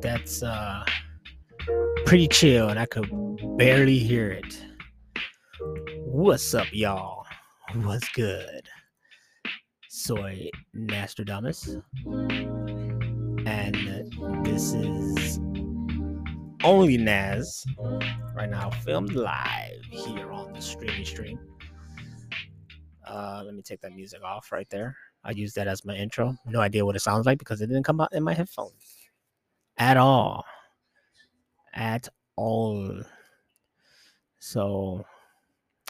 That's 0.00 0.42
uh 0.42 0.84
pretty 2.06 2.28
chill 2.28 2.68
and 2.68 2.78
I 2.78 2.86
could 2.86 3.10
barely 3.58 3.98
hear 3.98 4.30
it. 4.30 4.64
What's 6.04 6.54
up, 6.54 6.68
y'all? 6.72 7.26
What's 7.74 8.08
good? 8.10 8.68
Soy 9.88 10.48
Nostradamus. 10.72 11.76
And 13.46 13.76
this 14.44 14.72
is 14.72 15.38
only 16.68 16.98
Naz 16.98 17.64
right 18.34 18.50
now, 18.50 18.68
filmed 18.84 19.14
live 19.14 19.80
here 19.90 20.30
on 20.30 20.52
the 20.52 20.60
streaming 20.60 21.02
stream. 21.02 21.38
Uh, 23.06 23.42
let 23.42 23.54
me 23.54 23.62
take 23.62 23.80
that 23.80 23.94
music 23.94 24.22
off 24.22 24.52
right 24.52 24.68
there. 24.68 24.94
I 25.24 25.30
use 25.30 25.54
that 25.54 25.66
as 25.66 25.86
my 25.86 25.96
intro. 25.96 26.36
No 26.44 26.60
idea 26.60 26.84
what 26.84 26.94
it 26.94 27.00
sounds 27.00 27.24
like 27.24 27.38
because 27.38 27.62
it 27.62 27.68
didn't 27.68 27.84
come 27.84 28.02
out 28.02 28.12
in 28.12 28.22
my 28.22 28.34
headphones 28.34 29.08
at 29.78 29.96
all. 29.96 30.44
At 31.72 32.06
all. 32.36 33.00
So, 34.38 35.06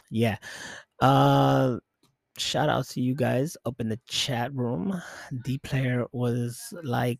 yeah. 0.09 0.37
Uh, 1.01 1.79
shout 2.37 2.69
out 2.69 2.87
to 2.87 3.01
you 3.01 3.15
guys 3.15 3.57
up 3.65 3.81
in 3.81 3.89
the 3.89 3.99
chat 4.07 4.53
room. 4.55 5.01
D 5.43 5.57
player 5.57 6.05
was 6.13 6.73
like, 6.83 7.19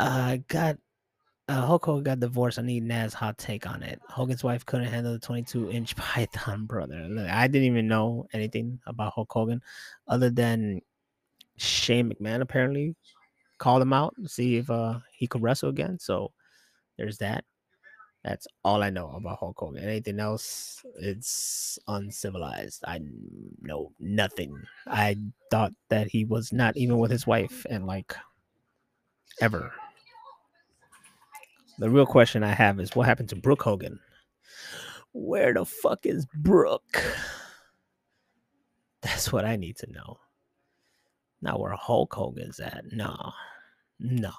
uh, 0.00 0.38
got 0.48 0.78
uh, 1.48 1.66
Hulk 1.66 1.84
Hogan 1.84 2.04
got 2.04 2.20
divorced. 2.20 2.58
I 2.58 2.62
need 2.62 2.84
Naz 2.84 3.12
hot 3.12 3.36
take 3.36 3.66
on 3.66 3.82
it. 3.82 4.00
Hogan's 4.08 4.44
wife 4.44 4.64
couldn't 4.64 4.86
handle 4.86 5.12
the 5.12 5.18
22 5.18 5.70
inch 5.70 5.96
python, 5.96 6.64
brother. 6.64 7.06
Look, 7.08 7.28
I 7.28 7.46
didn't 7.48 7.66
even 7.66 7.88
know 7.88 8.26
anything 8.32 8.80
about 8.86 9.12
Hulk 9.14 9.30
Hogan 9.30 9.60
other 10.08 10.30
than 10.30 10.80
Shane 11.56 12.10
McMahon 12.10 12.40
apparently 12.40 12.94
called 13.58 13.82
him 13.82 13.92
out 13.92 14.14
to 14.22 14.28
see 14.28 14.56
if 14.56 14.70
uh, 14.70 15.00
he 15.12 15.26
could 15.26 15.42
wrestle 15.42 15.68
again. 15.68 15.98
So 15.98 16.32
there's 16.96 17.18
that. 17.18 17.44
That's 18.24 18.46
all 18.64 18.82
I 18.82 18.90
know 18.90 19.10
about 19.16 19.38
Hulk 19.40 19.58
Hogan. 19.58 19.82
Anything 19.82 20.20
else, 20.20 20.84
it's 20.98 21.78
uncivilized. 21.88 22.84
I 22.86 23.00
know 23.60 23.92
nothing. 23.98 24.54
I 24.86 25.16
thought 25.50 25.72
that 25.88 26.08
he 26.08 26.24
was 26.24 26.52
not 26.52 26.76
even 26.76 26.98
with 26.98 27.10
his 27.10 27.26
wife 27.26 27.66
and 27.68 27.86
like 27.86 28.14
ever. 29.40 29.72
The 31.80 31.88
real 31.88 32.04
question 32.04 32.42
I 32.44 32.52
have 32.52 32.78
is 32.78 32.94
what 32.94 33.06
happened 33.06 33.30
to 33.30 33.36
Brooke 33.36 33.62
Hogan? 33.62 33.98
Where 35.12 35.54
the 35.54 35.64
fuck 35.64 36.04
is 36.04 36.26
Brooke? 36.26 37.02
That's 39.02 39.32
what 39.32 39.46
I 39.46 39.56
need 39.56 39.78
to 39.78 39.90
know. 39.90 40.18
Not 41.40 41.58
where 41.58 41.72
Hulk 41.72 42.12
Hogan's 42.12 42.60
at. 42.60 42.84
No. 42.92 43.32
No. 43.98 44.32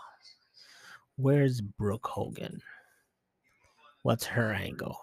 Where's 1.15 1.61
Brooke 1.61 2.05
Hogan? 2.05 2.61
What's 4.03 4.25
her 4.27 4.53
angle? 4.53 4.99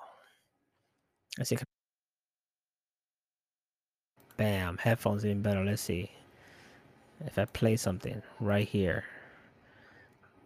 I 1.40 1.42
see. 1.42 1.58
Bam. 4.36 4.78
Headphones 4.78 5.24
even 5.24 5.42
better. 5.42 5.64
Let's 5.64 5.82
see. 5.82 6.12
If 7.26 7.36
I 7.36 7.46
play 7.46 7.74
something 7.74 8.22
right 8.38 8.68
here, 8.68 9.02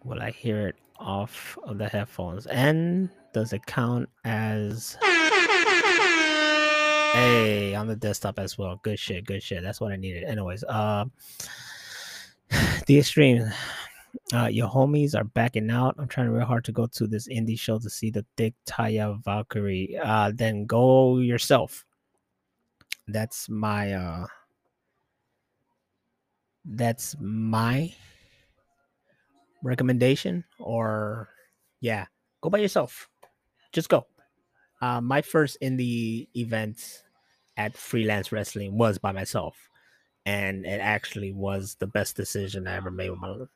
will 0.05 0.23
I 0.23 0.31
hear 0.31 0.69
it 0.69 0.77
off 1.03 1.59
of 1.65 1.79
the 1.79 1.89
headphones? 1.89 2.47
And 2.47 3.11
does 3.35 3.53
it 3.53 3.67
count 3.67 4.09
as. 4.25 4.97
Hey, 7.13 7.75
on 7.75 7.89
the 7.89 7.97
desktop 7.97 8.39
as 8.39 8.57
well. 8.57 8.81
Good 8.83 8.99
shit. 8.99 9.27
Good 9.27 9.43
shit. 9.43 9.63
That's 9.63 9.83
what 9.83 9.93
I 9.93 9.97
needed. 9.97 10.25
Anyways, 10.25 10.65
uh, 10.65 11.05
the 12.87 12.99
extreme 12.99 13.53
uh, 14.33 14.47
your 14.47 14.69
homies 14.69 15.15
are 15.15 15.25
backing 15.25 15.71
out. 15.71 15.95
I'm 15.99 16.09
trying 16.09 16.29
real 16.29 16.47
hard 16.47 16.65
to 16.65 16.73
go 16.73 16.87
to 16.87 17.07
this 17.07 17.29
indie 17.29 17.59
show 17.59 17.79
to 17.79 17.91
see 17.91 18.11
the 18.11 18.25
thick 18.37 18.55
Taya 18.67 19.23
Valkyrie. 19.25 19.99
Uh, 20.03 20.33
then 20.35 20.67
go 20.67 21.19
yourself. 21.19 21.85
That's 23.09 23.49
my 23.49 23.93
uh, 23.93 24.27
that's 26.65 27.17
my 27.21 27.93
recommendation. 29.63 30.45
Or 30.59 31.29
yeah, 31.81 32.07
go 32.41 32.51
by 32.51 32.59
yourself. 32.59 33.09
Just 33.73 33.89
go. 33.89 34.07
Uh, 34.81 35.01
my 35.01 35.23
first 35.23 35.59
indie 35.63 36.29
event 36.37 37.05
at 37.57 37.77
freelance 37.77 38.33
wrestling 38.33 38.77
was 38.77 38.99
by 38.99 39.13
myself 39.13 39.57
and 40.27 40.65
it 40.65 40.81
actually 40.81 41.33
was 41.33 41.77
the 41.79 41.87
best 41.87 42.17
decision 42.17 42.67
I 42.67 42.77
ever 42.77 42.91
made 42.91 43.11
with 43.11 43.21
my 43.21 43.29
life. 43.29 43.49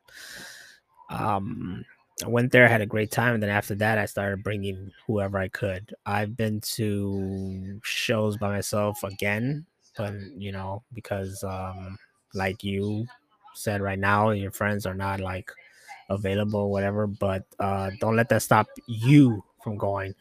Um, 1.11 1.85
I 2.25 2.29
went 2.29 2.51
there, 2.51 2.67
had 2.67 2.81
a 2.81 2.87
great 2.87 3.11
time, 3.11 3.35
and 3.35 3.43
then 3.43 3.51
after 3.51 3.75
that, 3.77 3.99
I 3.99 4.07
started 4.07 4.43
bringing 4.43 4.91
whoever 5.07 5.39
I 5.39 5.49
could. 5.49 5.95
I've 6.07 6.37
been 6.37 6.61
to 6.63 7.79
shows 7.85 8.37
by 8.37 8.49
myself 8.49 9.05
again, 9.05 9.67
but 9.97 10.15
you 10.37 10.51
know, 10.51 10.83
because 10.93 11.45
um, 11.45 11.99
like 12.35 12.65
you 12.65 13.07
said 13.55 13.81
right 13.81 13.99
now, 13.99 14.31
your 14.31 14.51
friends 14.51 14.87
are 14.87 14.95
not 14.95 15.21
like 15.21 15.53
available, 16.09 16.71
whatever. 16.71 17.07
But 17.07 17.45
uh, 17.59 17.91
don't 18.01 18.17
let 18.17 18.29
that 18.31 18.43
stop 18.43 18.69
you 18.87 19.45
from 19.63 19.77
going. 19.77 20.15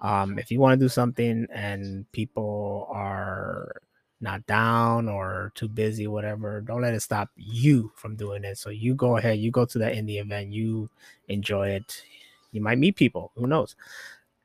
Um, 0.00 0.38
if 0.38 0.50
you 0.50 0.60
want 0.60 0.78
to 0.78 0.84
do 0.84 0.88
something 0.88 1.46
and 1.52 2.10
people 2.12 2.88
are 2.90 3.80
not 4.20 4.46
down 4.46 5.08
or 5.08 5.52
too 5.54 5.68
busy, 5.68 6.06
whatever, 6.06 6.60
don't 6.60 6.82
let 6.82 6.94
it 6.94 7.02
stop 7.02 7.30
you 7.36 7.92
from 7.94 8.16
doing 8.16 8.44
it. 8.44 8.58
So 8.58 8.70
you 8.70 8.94
go 8.94 9.16
ahead, 9.16 9.38
you 9.38 9.50
go 9.50 9.64
to 9.64 9.78
that 9.78 9.94
indie 9.94 10.20
event, 10.20 10.52
you 10.52 10.88
enjoy 11.28 11.70
it. 11.70 12.02
You 12.52 12.60
might 12.60 12.78
meet 12.78 12.96
people, 12.96 13.32
who 13.36 13.46
knows? 13.46 13.76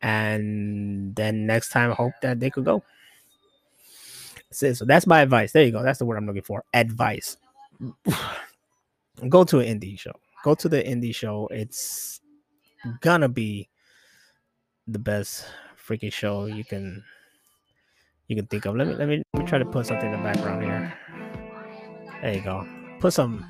And 0.01 1.15
then 1.15 1.45
next 1.45 1.69
time, 1.69 1.91
hope 1.91 2.13
that 2.21 2.39
they 2.39 2.49
could 2.49 2.65
go. 2.65 2.83
So, 4.51 4.73
so 4.73 4.85
that's 4.85 5.07
my 5.07 5.21
advice. 5.21 5.51
There 5.51 5.63
you 5.63 5.71
go. 5.71 5.81
That's 5.81 5.99
the 5.99 6.05
word 6.05 6.17
I'm 6.17 6.27
looking 6.27 6.41
for. 6.41 6.63
Advice. 6.73 7.37
go 9.29 9.43
to 9.45 9.59
an 9.59 9.79
indie 9.79 9.97
show. 9.97 10.11
Go 10.43 10.55
to 10.55 10.69
the 10.69 10.83
indie 10.83 11.15
show. 11.15 11.47
It's 11.51 12.21
gonna 13.01 13.29
be 13.29 13.69
the 14.87 14.99
best 14.99 15.45
freaking 15.87 16.11
show 16.11 16.45
you 16.45 16.65
can 16.65 17.03
you 18.27 18.35
can 18.35 18.45
think 18.47 18.65
of. 18.65 18.75
Let 18.75 18.87
me 18.87 18.95
let 18.95 19.07
me 19.07 19.23
let 19.33 19.43
me 19.43 19.49
try 19.49 19.57
to 19.57 19.65
put 19.65 19.87
something 19.87 20.11
in 20.11 20.17
the 20.17 20.23
background 20.23 20.63
here. 20.63 20.93
There 22.21 22.33
you 22.33 22.41
go. 22.41 22.67
Put 22.99 23.13
some 23.13 23.45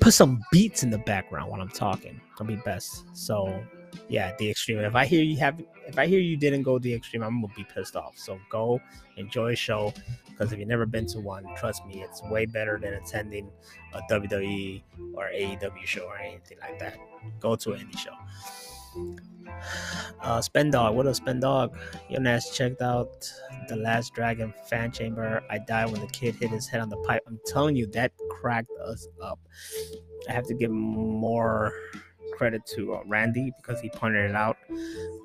put 0.00 0.12
some 0.14 0.42
beats 0.50 0.82
in 0.82 0.90
the 0.90 0.98
background 0.98 1.50
when 1.50 1.60
I'm 1.60 1.68
talking. 1.68 2.20
That'll 2.32 2.46
be 2.46 2.60
best. 2.64 3.04
So 3.12 3.62
yeah, 4.08 4.34
the 4.38 4.50
extreme. 4.50 4.78
If 4.78 4.94
I 4.94 5.06
hear 5.06 5.22
you 5.22 5.36
have 5.38 5.60
if 5.86 5.98
I 5.98 6.06
hear 6.06 6.20
you 6.20 6.36
didn't 6.36 6.62
go 6.62 6.78
the 6.78 6.94
extreme, 6.94 7.22
I'm 7.22 7.40
gonna 7.40 7.52
be 7.54 7.64
pissed 7.64 7.96
off. 7.96 8.16
So 8.16 8.38
go 8.50 8.80
enjoy 9.16 9.52
a 9.52 9.56
show 9.56 9.92
because 10.28 10.52
if 10.52 10.58
you've 10.58 10.68
never 10.68 10.86
been 10.86 11.06
to 11.06 11.20
one, 11.20 11.44
trust 11.56 11.84
me, 11.86 12.02
it's 12.02 12.22
way 12.24 12.46
better 12.46 12.78
than 12.78 12.94
attending 12.94 13.50
a 13.94 14.00
WWE 14.10 14.82
or 15.14 15.30
AEW 15.34 15.84
show 15.84 16.04
or 16.04 16.18
anything 16.18 16.58
like 16.60 16.78
that. 16.78 16.98
Go 17.40 17.56
to 17.56 17.74
any 17.74 17.92
show. 17.92 18.14
Uh, 20.20 20.38
Spendog, 20.40 20.94
what 20.94 21.06
up, 21.06 21.14
Spendog? 21.14 21.76
Yo, 22.08 22.20
Naz 22.20 22.50
checked 22.50 22.80
out 22.80 23.30
the 23.68 23.76
Last 23.76 24.14
Dragon 24.14 24.52
fan 24.68 24.92
chamber. 24.92 25.42
I 25.50 25.58
died 25.58 25.90
when 25.90 26.00
the 26.00 26.06
kid 26.08 26.36
hit 26.36 26.50
his 26.50 26.68
head 26.68 26.80
on 26.80 26.88
the 26.88 26.96
pipe. 26.98 27.22
I'm 27.26 27.40
telling 27.46 27.76
you, 27.76 27.86
that 27.88 28.12
cracked 28.30 28.70
us 28.84 29.08
up. 29.22 29.40
I 30.28 30.32
have 30.32 30.46
to 30.46 30.54
give 30.54 30.70
more 30.70 31.72
credit 32.42 32.66
to 32.74 32.94
uh, 32.94 33.02
Randy 33.06 33.52
because 33.56 33.80
he 33.80 33.88
pointed 33.90 34.30
it 34.30 34.34
out, 34.34 34.56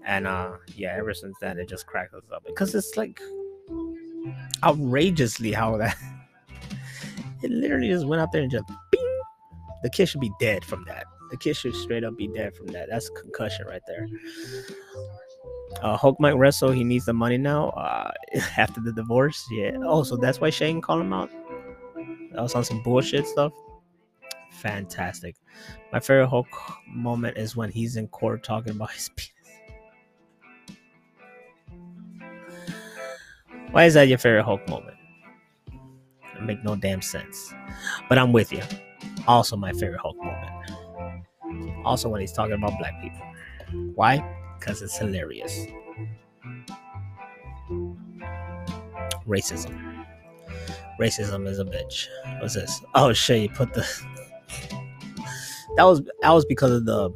and 0.05 0.27
uh, 0.27 0.51
yeah, 0.75 0.95
ever 0.97 1.13
since 1.13 1.35
then 1.41 1.57
it 1.57 1.67
just 1.67 1.87
cracked 1.87 2.13
us 2.13 2.23
up 2.31 2.43
because 2.45 2.75
it's 2.75 2.95
like 2.95 3.19
outrageously 4.63 5.51
how 5.51 5.77
that 5.77 5.97
it 7.43 7.49
literally 7.49 7.87
just 7.87 8.05
went 8.05 8.21
out 8.21 8.31
there 8.31 8.43
and 8.43 8.51
just 8.51 8.65
bing. 8.91 9.19
The 9.83 9.89
kid 9.89 10.07
should 10.07 10.21
be 10.21 10.31
dead 10.39 10.63
from 10.63 10.83
that 10.87 11.05
the 11.29 11.37
kid 11.37 11.55
should 11.55 11.75
straight 11.75 12.03
up 12.03 12.17
be 12.17 12.27
dead 12.27 12.55
from 12.55 12.67
that. 12.67 12.89
That's 12.89 13.09
concussion 13.09 13.65
right 13.67 13.81
there. 13.87 14.07
Uh, 15.81 15.97
Hulk 15.97 16.19
might 16.19 16.33
wrestle. 16.33 16.71
He 16.71 16.83
needs 16.83 17.05
the 17.05 17.13
money 17.13 17.37
now. 17.37 17.69
Uh, 17.69 18.11
after 18.57 18.81
the 18.81 18.91
divorce, 18.91 19.45
yeah. 19.51 19.77
Oh, 19.83 20.03
so 20.03 20.15
that's 20.17 20.39
why 20.39 20.49
Shane 20.49 20.81
called 20.81 21.01
him 21.01 21.13
out. 21.13 21.29
That 22.31 22.41
was 22.41 22.55
on 22.55 22.63
some 22.63 22.81
bullshit 22.83 23.27
stuff. 23.27 23.53
Fantastic. 24.57 25.35
My 25.91 25.99
favorite 25.99 26.27
Hulk 26.27 26.47
moment 26.87 27.37
is 27.37 27.55
when 27.55 27.71
he's 27.71 27.95
in 27.95 28.07
court 28.07 28.43
talking 28.43 28.73
about 28.73 28.91
his 28.91 29.09
penis. 29.15 29.33
Why 33.71 33.85
is 33.85 33.93
that 33.93 34.07
your 34.07 34.17
favorite 34.17 34.43
Hulk 34.43 34.67
moment? 34.67 34.97
It 36.35 36.43
make 36.43 36.63
no 36.63 36.75
damn 36.75 37.01
sense. 37.01 37.53
But 38.09 38.17
I'm 38.17 38.31
with 38.31 38.51
you. 38.51 38.61
Also, 39.27 39.55
my 39.55 39.73
favorite 39.73 39.99
Hulk 39.99 40.17
moment 40.17 41.85
Also, 41.85 42.09
when 42.09 42.21
he's 42.21 42.31
talking 42.31 42.53
about 42.53 42.77
black 42.79 43.01
people. 43.01 43.21
Why? 43.93 44.23
Because 44.57 44.81
it's 44.81 44.97
hilarious. 44.97 45.65
Racism. 49.27 50.05
Racism 50.99 51.47
is 51.47 51.59
a 51.59 51.65
bitch. 51.65 52.07
What's 52.39 52.55
this? 52.55 52.81
Oh 52.95 53.13
shit! 53.13 53.41
You 53.41 53.49
put 53.49 53.73
the. 53.73 53.85
That 55.77 55.83
was 55.83 56.01
that 56.21 56.31
was 56.31 56.45
because 56.45 56.71
of 56.71 56.85
the. 56.85 57.09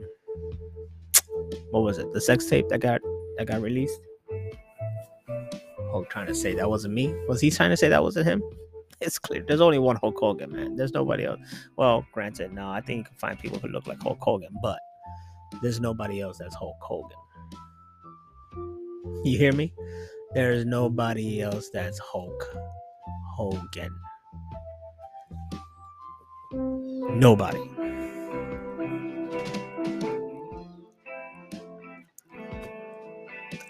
What 1.71 1.81
was 1.81 1.97
it? 1.97 2.11
The 2.13 2.21
sex 2.21 2.45
tape 2.45 2.69
that 2.69 2.79
got 2.79 3.01
that 3.37 3.47
got 3.47 3.61
released. 3.61 3.99
Oh, 4.29 5.91
Hulk 5.91 6.09
trying 6.09 6.27
to 6.27 6.35
say 6.35 6.53
that 6.53 6.69
wasn't 6.69 6.93
me. 6.93 7.13
Was 7.27 7.41
he 7.41 7.49
trying 7.49 7.71
to 7.71 7.77
say 7.77 7.89
that 7.89 8.01
wasn't 8.01 8.27
him? 8.27 8.43
It's 9.01 9.17
clear. 9.17 9.43
There's 9.45 9.61
only 9.61 9.79
one 9.79 9.95
Hulk 9.95 10.17
Hogan, 10.17 10.51
man. 10.51 10.75
There's 10.75 10.93
nobody 10.93 11.25
else. 11.25 11.39
Well, 11.75 12.05
granted, 12.13 12.53
no, 12.53 12.69
I 12.69 12.81
think 12.81 12.99
you 12.99 13.03
can 13.05 13.17
find 13.17 13.39
people 13.39 13.57
who 13.57 13.67
look 13.67 13.87
like 13.87 14.01
Hulk 14.01 14.19
Hogan, 14.21 14.55
but 14.61 14.79
there's 15.61 15.79
nobody 15.79 16.21
else 16.21 16.37
that's 16.37 16.55
Hulk 16.55 16.77
Hogan. 16.81 17.17
You 19.23 19.37
hear 19.37 19.53
me? 19.53 19.73
There's 20.33 20.65
nobody 20.65 21.41
else 21.41 21.69
that's 21.73 21.99
Hulk 21.99 22.47
Hogan. 23.35 23.93
Nobody. 26.53 27.59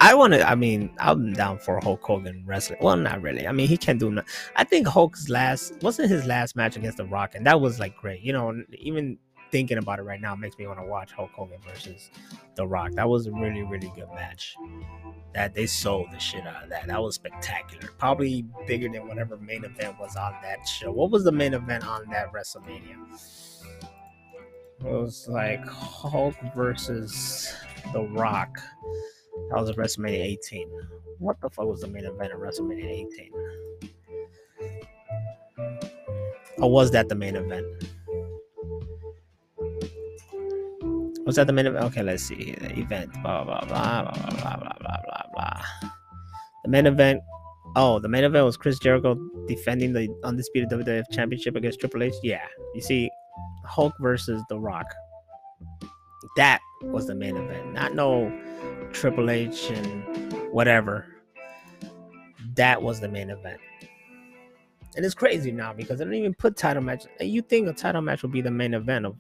I 0.04 0.16
want 0.16 0.34
to. 0.34 0.50
I 0.50 0.56
mean, 0.56 0.90
I'm 0.98 1.32
down 1.34 1.60
for 1.60 1.80
Hulk 1.80 2.02
Hogan 2.02 2.44
wrestling. 2.48 2.80
Well, 2.82 2.98
not 2.98 3.22
really. 3.22 3.46
I 3.46 3.52
mean, 3.52 3.68
he 3.68 3.78
can't 3.78 4.00
do. 4.00 4.10
No, 4.10 4.24
I 4.56 4.64
think 4.64 4.88
Hulk's 4.88 5.30
last 5.30 5.76
wasn't 5.84 6.10
his 6.10 6.26
last 6.26 6.56
match 6.56 6.76
against 6.76 6.98
The 6.98 7.06
Rock, 7.06 7.36
and 7.36 7.46
that 7.46 7.62
was 7.62 7.80
like 7.80 7.96
great. 7.96 8.22
You 8.22 8.34
know, 8.34 8.64
even 8.74 9.20
thinking 9.52 9.78
about 9.78 10.00
it 10.00 10.04
right 10.04 10.20
now 10.20 10.34
makes 10.34 10.58
me 10.58 10.66
want 10.66 10.80
to 10.80 10.86
watch 10.86 11.12
Hulk 11.12 11.30
Hogan 11.34 11.60
versus 11.68 12.10
The 12.56 12.66
Rock. 12.66 12.94
That 12.94 13.08
was 13.08 13.28
a 13.28 13.32
really, 13.32 13.62
really 13.62 13.92
good 13.96 14.10
match. 14.16 14.56
That 15.36 15.54
they 15.54 15.68
sold 15.68 16.08
the 16.12 16.18
shit 16.18 16.48
out 16.48 16.64
of 16.64 16.70
that. 16.72 16.88
That 16.88 17.00
was 17.00 17.14
spectacular. 17.14 17.90
Probably 18.00 18.44
bigger 18.66 18.90
than 18.90 19.08
whatever 19.08 19.38
main 19.38 19.64
event 19.64 20.00
was 20.00 20.16
on 20.16 20.34
that 20.42 20.68
show. 20.68 20.92
What 20.92 21.12
was 21.12 21.24
the 21.24 21.32
main 21.32 21.54
event 21.54 21.88
on 21.88 22.10
that 22.10 22.34
WrestleMania? 22.34 22.98
It 24.80 24.86
was 24.86 25.28
like 25.30 25.64
Hulk 25.68 26.36
versus 26.56 27.54
The 27.94 28.02
Rock. 28.02 28.60
That 29.50 29.62
was 29.62 29.72
WrestleMania 29.72 30.24
18. 30.24 30.70
What 31.20 31.40
the 31.42 31.50
fuck 31.50 31.66
was 31.66 31.82
the 31.82 31.88
main 31.88 32.06
event 32.06 32.34
of 32.34 32.40
WrestleMania 32.40 32.90
18? 32.90 33.32
Or 36.60 36.72
was 36.72 36.92
that 36.92 37.10
the 37.10 37.16
main 37.16 37.36
event? 37.36 37.66
Was 41.26 41.36
that 41.36 41.48
the 41.48 41.54
main 41.54 41.68
event? 41.68 41.86
Okay, 41.86 42.04
let's 42.04 42.24
see. 42.24 42.56
The 42.60 42.80
event. 42.80 43.12
Blah 43.22 43.44
blah 43.44 43.62
blah 43.62 44.04
blah 44.04 44.12
blah 44.12 44.32
blah 44.32 44.58
blah 44.58 44.74
blah 44.80 44.98
blah 45.06 45.24
blah. 45.34 45.62
The 46.64 46.70
main 46.70 46.88
event. 46.88 47.22
Oh, 47.76 48.00
the 48.00 48.10
main 48.10 48.24
event 48.24 48.46
was 48.46 48.58
Chris 48.58 48.80
Jericho 48.80 49.16
defending 49.48 49.94
the 49.94 50.10
undisputed 50.24 50.70
WWF 50.70 51.06
Championship 51.12 51.56
against 51.56 51.80
Triple 51.80 52.04
H. 52.04 52.14
Yeah, 52.22 52.46
you 52.76 52.82
see, 52.82 53.10
Hulk 53.66 53.94
versus 54.00 54.44
The 54.50 54.60
Rock. 54.60 54.88
That 56.36 56.60
was 56.82 57.08
the 57.08 57.16
main 57.16 57.38
event. 57.38 57.74
Not 57.74 57.96
no 57.96 58.30
Triple 58.94 59.30
H 59.30 59.70
and 59.70 60.52
whatever. 60.52 61.06
That 62.56 62.82
was 62.82 63.00
the 63.00 63.08
main 63.08 63.30
event. 63.30 63.60
And 64.96 65.06
it's 65.06 65.16
crazy 65.16 65.52
now 65.52 65.74
because 65.74 66.00
they 66.00 66.06
don't 66.06 66.14
even 66.14 66.34
put 66.34 66.58
title 66.58 66.84
match. 66.84 67.06
You 67.20 67.42
think 67.42 67.68
a 67.68 67.74
title 67.74 68.02
match 68.02 68.24
would 68.24 68.32
be 68.32 68.42
the 68.42 68.52
main 68.52 68.74
event 68.74 69.06
of 69.06 69.16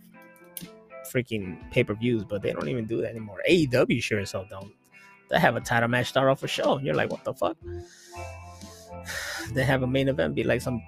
freaking 1.12 1.57
pay 1.71 1.83
per 1.83 1.94
views, 1.94 2.23
but 2.23 2.41
they 2.41 2.51
don't 2.51 2.68
even 2.68 2.85
do 2.85 3.01
that 3.01 3.09
anymore. 3.09 3.41
AEW 3.50 4.01
sure 4.01 4.19
as 4.19 4.31
hell 4.31 4.45
don't. 4.50 4.73
They 5.29 5.39
have 5.39 5.56
a 5.56 5.62
title 5.62 5.88
match 5.88 6.07
start 6.07 6.27
off 6.27 6.44
a 6.44 6.47
show, 6.47 6.75
and 6.75 6.85
you're 6.85 6.95
like, 6.95 7.09
what 7.09 7.24
the 7.24 7.33
fuck? 7.33 7.57
They 9.53 9.63
have 9.63 9.81
a 9.81 9.88
main 9.88 10.07
event 10.07 10.35
be 10.35 10.44
like 10.44 10.62
some 10.62 10.81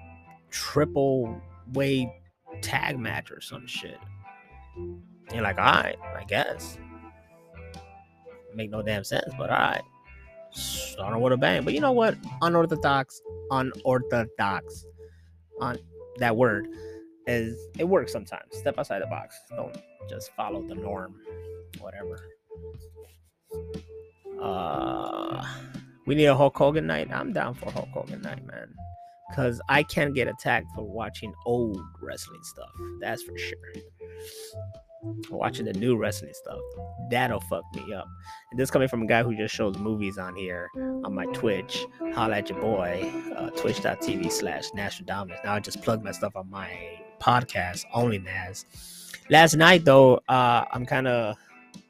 triple 0.50 1.42
way 1.72 2.10
tag 2.62 2.98
match 2.98 3.30
or 3.30 3.40
some 3.40 3.66
shit. 3.66 3.98
You're 5.32 5.42
like, 5.42 5.58
all 5.58 5.64
right, 5.64 5.96
I 6.16 6.24
guess. 6.24 6.78
Make 8.54 8.70
no 8.70 8.82
damn 8.82 9.04
sense, 9.04 9.32
but 9.38 9.50
all 9.50 9.58
right. 9.58 9.82
Starting 10.52 11.20
with 11.20 11.32
a 11.32 11.36
bang. 11.36 11.64
But 11.64 11.74
you 11.74 11.80
know 11.80 11.92
what? 11.92 12.16
Unorthodox, 12.42 13.20
unorthodox, 13.50 14.86
on 15.60 15.78
that 16.18 16.36
word 16.36 16.68
is 17.26 17.58
it 17.78 17.84
works 17.84 18.12
sometimes. 18.12 18.56
Step 18.56 18.78
outside 18.78 19.02
the 19.02 19.06
box. 19.06 19.36
Don't 19.56 19.76
just 20.08 20.30
follow 20.36 20.62
the 20.66 20.74
norm. 20.74 21.14
Whatever. 21.80 22.18
Uh 24.40 25.44
we 26.06 26.14
need 26.14 26.26
a 26.26 26.36
Hulk 26.36 26.56
Hogan 26.56 26.86
night. 26.86 27.08
I'm 27.12 27.32
down 27.32 27.54
for 27.54 27.70
Hulk 27.70 27.88
Hogan 27.88 28.20
night, 28.20 28.44
man. 28.46 28.74
Cause 29.34 29.60
I 29.68 29.82
can't 29.82 30.14
get 30.14 30.28
attacked 30.28 30.66
for 30.74 30.82
watching 30.82 31.32
old 31.46 31.80
wrestling 32.00 32.42
stuff. 32.42 32.70
That's 33.00 33.22
for 33.22 33.36
sure. 33.38 33.58
Watching 35.30 35.66
the 35.66 35.72
new 35.74 35.96
wrestling 35.96 36.32
stuff, 36.34 36.58
that'll 37.10 37.40
fuck 37.40 37.64
me 37.74 37.92
up. 37.92 38.06
And 38.50 38.58
this 38.58 38.70
coming 38.70 38.88
from 38.88 39.02
a 39.02 39.06
guy 39.06 39.22
who 39.22 39.36
just 39.36 39.54
shows 39.54 39.76
movies 39.78 40.16
on 40.18 40.34
here 40.34 40.70
on 40.76 41.14
my 41.14 41.26
Twitch. 41.26 41.86
Holla 42.14 42.36
at 42.36 42.48
your 42.48 42.60
boy, 42.60 43.10
uh, 43.36 43.50
twitch.tv 43.50 44.30
slash 44.30 44.72
National 44.74 45.26
Now 45.26 45.54
I 45.54 45.60
just 45.60 45.82
plug 45.82 46.02
my 46.02 46.12
stuff 46.12 46.36
on 46.36 46.48
my 46.50 46.98
podcast, 47.20 47.84
only 47.92 48.18
Naz. 48.18 48.64
Last 49.30 49.56
night 49.56 49.84
though, 49.84 50.20
uh, 50.28 50.64
I'm 50.72 50.86
kind 50.86 51.08
of 51.08 51.36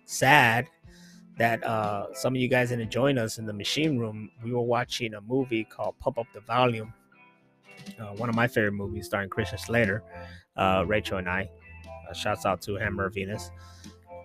sad 0.05 0.69
that 1.37 1.65
uh, 1.65 2.13
some 2.15 2.35
of 2.35 2.41
you 2.41 2.49
guys 2.49 2.69
didn't 2.71 2.91
join 2.91 3.19
us 3.19 3.39
in 3.39 3.47
the 3.47 3.53
machine 3.53 3.99
room. 3.99 4.31
We 4.43 4.53
were 4.53 4.63
watching 4.63 5.15
a 5.15 5.21
movie 5.21 5.65
called 5.65 5.99
Pump 5.99 6.19
Up 6.19 6.27
the 6.33 6.41
Volume, 6.41 6.93
uh, 7.99 8.15
one 8.17 8.29
of 8.29 8.35
my 8.35 8.47
favorite 8.47 8.73
movies 8.73 9.07
starring 9.07 9.29
Christian 9.29 9.59
Slater, 9.59 10.03
uh, 10.57 10.85
Rachel 10.87 11.19
and 11.19 11.29
I. 11.29 11.51
Uh, 12.09 12.13
shouts 12.13 12.47
out 12.47 12.61
to 12.63 12.75
Hammer 12.77 13.09
Venus, 13.11 13.51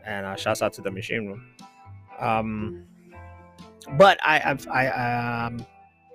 and 0.06 0.26
uh, 0.26 0.36
shouts 0.36 0.62
out 0.62 0.74
to 0.74 0.81
the 0.81 0.92
machine 0.92 1.28
room. 1.28 1.56
Um, 2.20 2.86
but 3.98 4.20
I, 4.22 4.58
I, 4.72 4.86
I, 4.86 5.46
I'm 5.46 5.66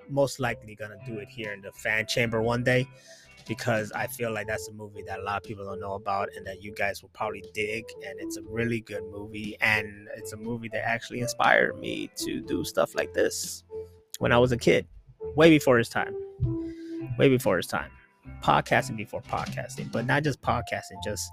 most 0.08 0.38
likely 0.38 0.74
gonna 0.74 0.98
do 1.06 1.18
it 1.18 1.28
here 1.28 1.52
in 1.52 1.62
the 1.62 1.72
fan 1.72 2.06
chamber 2.06 2.42
one 2.42 2.62
day 2.62 2.86
because 3.46 3.92
I 3.92 4.06
feel 4.06 4.32
like 4.32 4.46
that's 4.46 4.68
a 4.68 4.72
movie 4.72 5.02
that 5.02 5.20
a 5.20 5.22
lot 5.22 5.36
of 5.36 5.42
people 5.42 5.64
don't 5.64 5.80
know 5.80 5.94
about 5.94 6.28
and 6.36 6.46
that 6.46 6.62
you 6.62 6.72
guys 6.72 7.02
will 7.02 7.10
probably 7.10 7.44
dig. 7.52 7.84
And 8.06 8.18
it's 8.18 8.36
a 8.36 8.42
really 8.42 8.80
good 8.80 9.04
movie. 9.10 9.56
And 9.60 10.08
it's 10.16 10.32
a 10.32 10.36
movie 10.36 10.68
that 10.72 10.86
actually 10.86 11.20
inspired 11.20 11.78
me 11.78 12.10
to 12.16 12.40
do 12.40 12.64
stuff 12.64 12.94
like 12.94 13.12
this 13.12 13.64
when 14.18 14.32
I 14.32 14.38
was 14.38 14.52
a 14.52 14.56
kid, 14.56 14.86
way 15.36 15.50
before 15.50 15.78
his 15.78 15.88
time. 15.88 16.14
Way 17.18 17.28
before 17.28 17.56
his 17.58 17.66
time. 17.66 17.90
Podcasting 18.42 18.96
before 18.96 19.20
podcasting, 19.20 19.92
but 19.92 20.06
not 20.06 20.22
just 20.22 20.40
podcasting, 20.40 21.02
just 21.04 21.30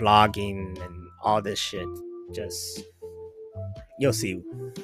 vlogging 0.00 0.80
and 0.84 1.08
all 1.22 1.42
this 1.42 1.58
shit. 1.58 1.88
Just 2.32 2.82
you'll 3.98 4.12
see 4.12 4.42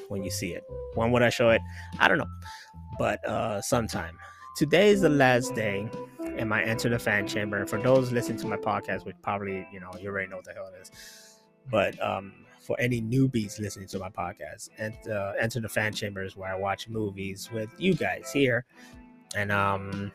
when 0.09 0.23
you 0.23 0.31
see 0.31 0.53
it. 0.53 0.63
When 0.95 1.11
would 1.11 1.21
I 1.21 1.29
show 1.29 1.49
it? 1.49 1.61
I 1.99 2.07
don't 2.07 2.17
know, 2.17 2.29
but 2.97 3.23
uh, 3.27 3.61
sometime 3.61 4.17
today 4.55 4.89
is 4.89 5.01
the 5.01 5.09
last 5.09 5.55
day 5.55 5.89
in 6.37 6.47
my 6.47 6.63
Enter 6.63 6.89
the 6.89 6.99
Fan 6.99 7.27
Chamber. 7.27 7.65
For 7.65 7.81
those 7.81 8.11
listening 8.11 8.37
to 8.39 8.47
my 8.47 8.57
podcast, 8.57 9.05
which 9.05 9.15
probably, 9.21 9.67
you 9.71 9.79
know, 9.79 9.91
you 9.99 10.09
already 10.09 10.29
know 10.29 10.37
what 10.37 10.45
the 10.45 10.53
hell 10.53 10.67
it 10.67 10.81
is. 10.81 10.91
But 11.69 12.01
um, 12.03 12.33
for 12.59 12.79
any 12.79 13.01
newbies 13.01 13.59
listening 13.59 13.87
to 13.89 13.99
my 13.99 14.09
podcast, 14.09 14.69
and 14.77 14.95
uh, 15.09 15.33
Enter 15.39 15.59
the 15.59 15.69
Fan 15.69 15.93
Chamber 15.93 16.23
is 16.23 16.35
where 16.35 16.51
I 16.51 16.55
watch 16.55 16.87
movies 16.87 17.49
with 17.51 17.69
you 17.77 17.93
guys 17.93 18.31
here. 18.31 18.65
And 19.35 19.51
um, 19.51 20.11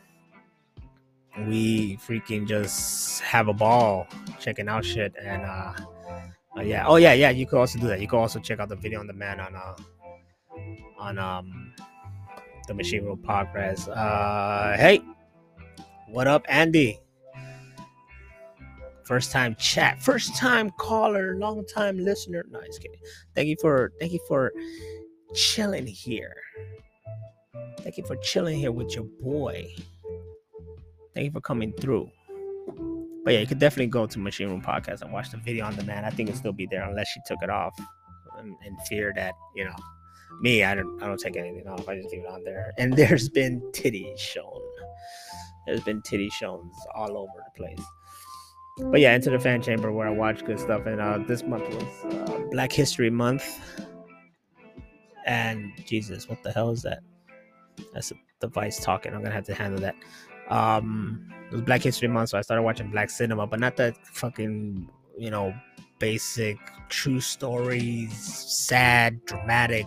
we 1.47 1.97
freaking 1.99 2.47
just 2.47 3.21
have 3.21 3.49
a 3.49 3.52
ball 3.52 4.07
checking 4.40 4.68
out 4.68 4.85
shit. 4.85 5.14
And 5.21 5.42
uh, 5.42 5.73
uh, 6.57 6.61
yeah, 6.62 6.87
oh 6.87 6.97
yeah, 6.97 7.12
yeah, 7.12 7.30
you 7.30 7.47
could 7.47 7.59
also 7.59 7.78
do 7.78 7.87
that. 7.88 8.00
You 8.00 8.09
could 8.09 8.18
also 8.18 8.40
check 8.40 8.61
out 8.61 8.68
the 8.68 8.76
video 8.76 9.00
on 9.00 9.07
demand 9.07 9.40
on 9.40 9.54
uh, 9.54 9.76
on 10.99 11.18
um 11.18 11.73
the 12.66 12.75
Machine 12.75 13.04
Room 13.04 13.23
Podcast. 13.26 13.88
Uh, 13.88 14.76
hey, 14.76 15.00
what 16.09 16.26
up, 16.26 16.45
Andy? 16.49 16.99
First 19.04 19.33
time 19.33 19.57
chat, 19.59 20.02
first 20.02 20.37
time 20.37 20.71
caller, 20.78 21.35
long 21.38 21.64
time 21.66 21.99
listener. 21.99 22.45
No, 22.50 22.61
just. 22.61 23.00
Thank 23.35 23.49
you 23.49 23.57
for 23.61 23.92
thank 23.99 24.12
you 24.12 24.21
for 24.28 24.52
chilling 25.35 25.87
here. 25.87 26.37
Thank 27.78 27.97
you 27.97 28.04
for 28.04 28.16
chilling 28.16 28.59
here 28.59 28.73
with 28.73 28.95
your 28.95 29.07
boy. 29.23 29.75
Thank 31.18 31.26
you 31.26 31.32
for 31.32 31.40
coming 31.40 31.72
through. 31.72 32.08
But 33.25 33.34
yeah, 33.34 33.40
you 33.40 33.46
could 33.48 33.58
definitely 33.58 33.88
go 33.88 34.06
to 34.06 34.20
Machine 34.20 34.50
Room 34.50 34.62
Podcast 34.62 35.02
and 35.02 35.12
watch 35.12 35.32
the 35.32 35.37
video 35.37 35.64
on 35.64 35.75
demand. 35.75 36.06
I 36.06 36.10
think 36.10 36.28
it'll 36.28 36.38
still 36.38 36.52
be 36.52 36.68
there 36.70 36.88
unless 36.88 37.08
she 37.08 37.18
took 37.26 37.42
it 37.42 37.50
off 37.50 37.76
in, 38.38 38.76
fear 38.88 39.12
that, 39.16 39.34
you 39.56 39.64
know, 39.64 39.75
me, 40.40 40.62
I 40.62 40.76
don't 40.76 41.02
I 41.02 41.08
don't 41.08 41.18
take 41.18 41.37
anything 41.37 41.66
off. 41.66 41.88
I 41.88 41.96
just 41.96 42.12
leave 42.12 42.22
it 42.22 42.30
on 42.30 42.44
there. 42.44 42.72
And 42.78 42.92
there's 42.96 43.28
been 43.28 43.60
titties 43.72 44.16
shown. 44.16 44.60
There's 45.66 45.82
been 45.82 46.02
titty 46.02 46.30
shown 46.30 46.70
all 46.94 47.18
over 47.18 47.32
the 47.44 47.64
place. 47.64 47.84
but 48.92 49.00
yeah, 49.00 49.16
into 49.16 49.30
the 49.30 49.40
fan 49.40 49.60
chamber 49.60 49.90
where 49.90 50.06
I 50.06 50.10
watch 50.10 50.44
good 50.44 50.60
stuff. 50.60 50.87
And 50.87 51.00
uh, 51.00 51.18
this 51.26 51.42
month 51.42 51.68
was 51.75 52.14
uh, 52.14 52.38
Black 52.52 52.70
History 52.70 53.10
Month. 53.10 53.58
And 55.26 55.72
Jesus, 55.84 56.28
what 56.28 56.44
the 56.44 56.52
hell 56.52 56.70
is 56.70 56.82
that? 56.82 57.00
That's 57.92 58.12
a 58.12 58.14
device 58.40 58.78
talking. 58.78 59.14
I'm 59.14 59.22
gonna 59.22 59.34
have 59.34 59.46
to 59.46 59.54
handle 59.54 59.80
that. 59.80 59.96
Um, 60.48 61.28
it 61.50 61.52
was 61.52 61.62
Black 61.62 61.82
History 61.82 62.08
Month, 62.08 62.30
so 62.30 62.38
I 62.38 62.42
started 62.42 62.62
watching 62.62 62.90
Black 62.90 63.10
cinema, 63.10 63.46
but 63.46 63.60
not 63.60 63.76
that 63.76 63.96
fucking 64.06 64.88
you 65.16 65.30
know 65.30 65.54
basic 65.98 66.58
true 66.88 67.20
stories, 67.20 68.12
sad, 68.16 69.24
dramatic 69.24 69.86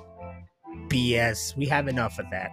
BS. 0.87 1.55
We 1.55 1.65
have 1.67 1.87
enough 1.87 2.19
of 2.19 2.25
that. 2.31 2.51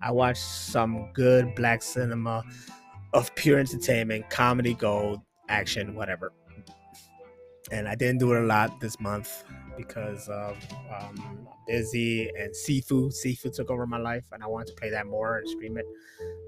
I 0.00 0.10
watched 0.10 0.42
some 0.42 1.10
good 1.12 1.54
black 1.54 1.82
cinema 1.82 2.42
of 3.12 3.34
pure 3.34 3.58
entertainment, 3.58 4.30
comedy 4.30 4.74
gold, 4.74 5.20
action, 5.48 5.94
whatever. 5.94 6.32
And 7.70 7.86
I 7.86 7.94
didn't 7.94 8.18
do 8.18 8.32
it 8.32 8.42
a 8.42 8.46
lot 8.46 8.80
this 8.80 8.98
month 9.00 9.44
because 9.78 10.28
of 10.28 10.58
um, 11.00 11.48
busy 11.66 12.28
and 12.38 12.50
Sifu. 12.52 13.10
Sifu 13.10 13.54
took 13.54 13.70
over 13.70 13.86
my 13.86 13.96
life, 13.98 14.24
and 14.32 14.42
I 14.42 14.46
wanted 14.46 14.68
to 14.68 14.74
play 14.74 14.90
that 14.90 15.06
more 15.06 15.38
and 15.38 15.48
stream 15.48 15.78
it. 15.78 15.86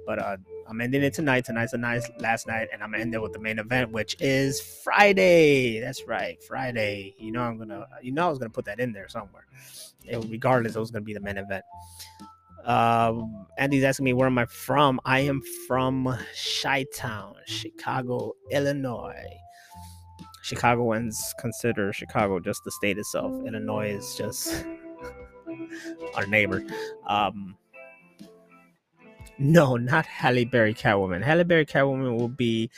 But 0.07 0.19
uh, 0.19 0.37
I'm 0.69 0.81
ending 0.81 1.03
it 1.03 1.15
tonight. 1.15 1.45
Tonight's 1.47 1.73
a 1.73 1.79
nice 1.79 2.11
last 2.19 2.47
night, 2.47 2.69
and 2.73 2.83
I'm 2.83 2.95
ending 2.95 3.23
with 3.23 3.33
the 3.33 3.39
main 3.39 3.59
event, 3.59 3.93
which 3.93 4.17
is 4.21 4.61
Friday. 4.61 5.81
That's 5.81 6.05
right, 6.07 6.43
Friday. 6.43 7.15
You 7.19 7.33
know 7.33 7.43
I'm 7.43 7.57
gonna, 7.57 7.87
you 8.03 8.13
know 8.13 8.27
I 8.27 8.31
was 8.31 8.39
gonna 8.39 8.51
put 8.51 8.67
that 8.67 8.81
in 8.81 8.93
there 8.93 9.09
somewhere. 9.09 9.47
It, 10.05 10.25
regardless, 10.29 10.77
it 10.77 10.81
was 10.81 10.91
gonna 10.91 11.05
be 11.05 11.15
the 11.15 11.21
main 11.21 11.39
event. 11.39 11.65
Um, 12.65 13.47
Andy's 13.57 13.85
asking 13.85 14.05
me 14.05 14.13
where 14.13 14.27
am 14.27 14.39
I 14.39 14.47
from? 14.47 15.01
I 15.05 15.21
am 15.21 15.41
from 15.67 16.15
Chi 16.63 16.85
Town, 16.95 17.35
Chicago, 17.47 18.35
Illinois. 18.51 19.25
Chicagoans 20.43 21.35
consider 21.39 21.93
Chicago 21.93 22.41
just 22.41 22.65
the 22.65 22.71
state 22.71 22.99
itself. 22.99 23.33
Illinois 23.47 23.91
is 23.91 24.15
just 24.17 24.65
our 26.15 26.27
neighbor. 26.27 26.63
Um, 27.07 27.57
no, 29.39 29.77
not 29.77 30.07
Halle 30.07 30.45
Berry 30.45 30.75
Catwoman. 30.75 31.23
Halle 31.23 31.45
Berry 31.45 31.67
Catwoman 31.67 32.17
will 32.17 32.29
be 32.29 32.71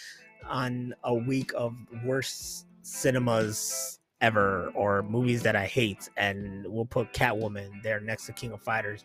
on 0.49 0.95
a 1.04 1.14
week 1.14 1.52
of 1.57 1.75
worst 2.04 2.66
cinemas 2.83 3.99
ever 4.21 4.71
or 4.75 5.02
movies 5.02 5.42
that 5.42 5.57
I 5.57 5.66
hate, 5.66 6.09
and 6.16 6.64
we'll 6.69 6.85
put 6.85 7.12
Catwoman 7.12 7.83
there 7.83 8.00
next 8.00 8.26
to 8.26 8.33
King 8.33 8.52
of 8.52 8.62
Fighters. 8.62 9.04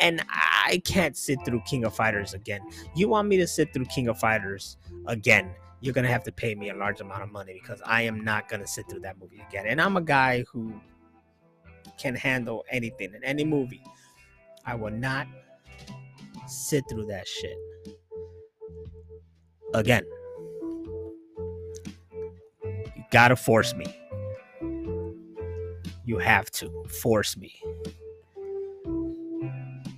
And 0.00 0.24
I 0.28 0.82
can't 0.84 1.16
sit 1.16 1.38
through 1.44 1.62
King 1.66 1.84
of 1.84 1.94
Fighters 1.94 2.34
again. 2.34 2.60
You 2.94 3.08
want 3.08 3.28
me 3.28 3.36
to 3.36 3.46
sit 3.46 3.72
through 3.72 3.84
King 3.86 4.08
of 4.08 4.18
Fighters 4.18 4.76
again? 5.06 5.54
You're 5.80 5.94
gonna 5.94 6.08
have 6.08 6.24
to 6.24 6.32
pay 6.32 6.54
me 6.54 6.70
a 6.70 6.74
large 6.74 7.00
amount 7.00 7.22
of 7.22 7.30
money 7.30 7.58
because 7.60 7.82
I 7.84 8.02
am 8.02 8.24
not 8.24 8.48
gonna 8.48 8.66
sit 8.66 8.88
through 8.88 9.00
that 9.00 9.18
movie 9.18 9.42
again. 9.48 9.66
And 9.66 9.80
I'm 9.80 9.96
a 9.96 10.00
guy 10.00 10.44
who 10.50 10.72
can 11.98 12.14
handle 12.14 12.64
anything 12.70 13.14
in 13.14 13.22
any 13.22 13.44
movie. 13.44 13.82
I 14.64 14.74
will 14.74 14.90
not 14.90 15.26
sit 16.46 16.84
through 16.88 17.06
that 17.06 17.28
shit 17.28 17.56
again. 19.74 20.04
You 22.64 23.04
gotta 23.10 23.36
force 23.36 23.74
me. 23.74 23.86
You 26.04 26.18
have 26.18 26.50
to 26.52 26.84
force 27.02 27.36
me. 27.36 27.60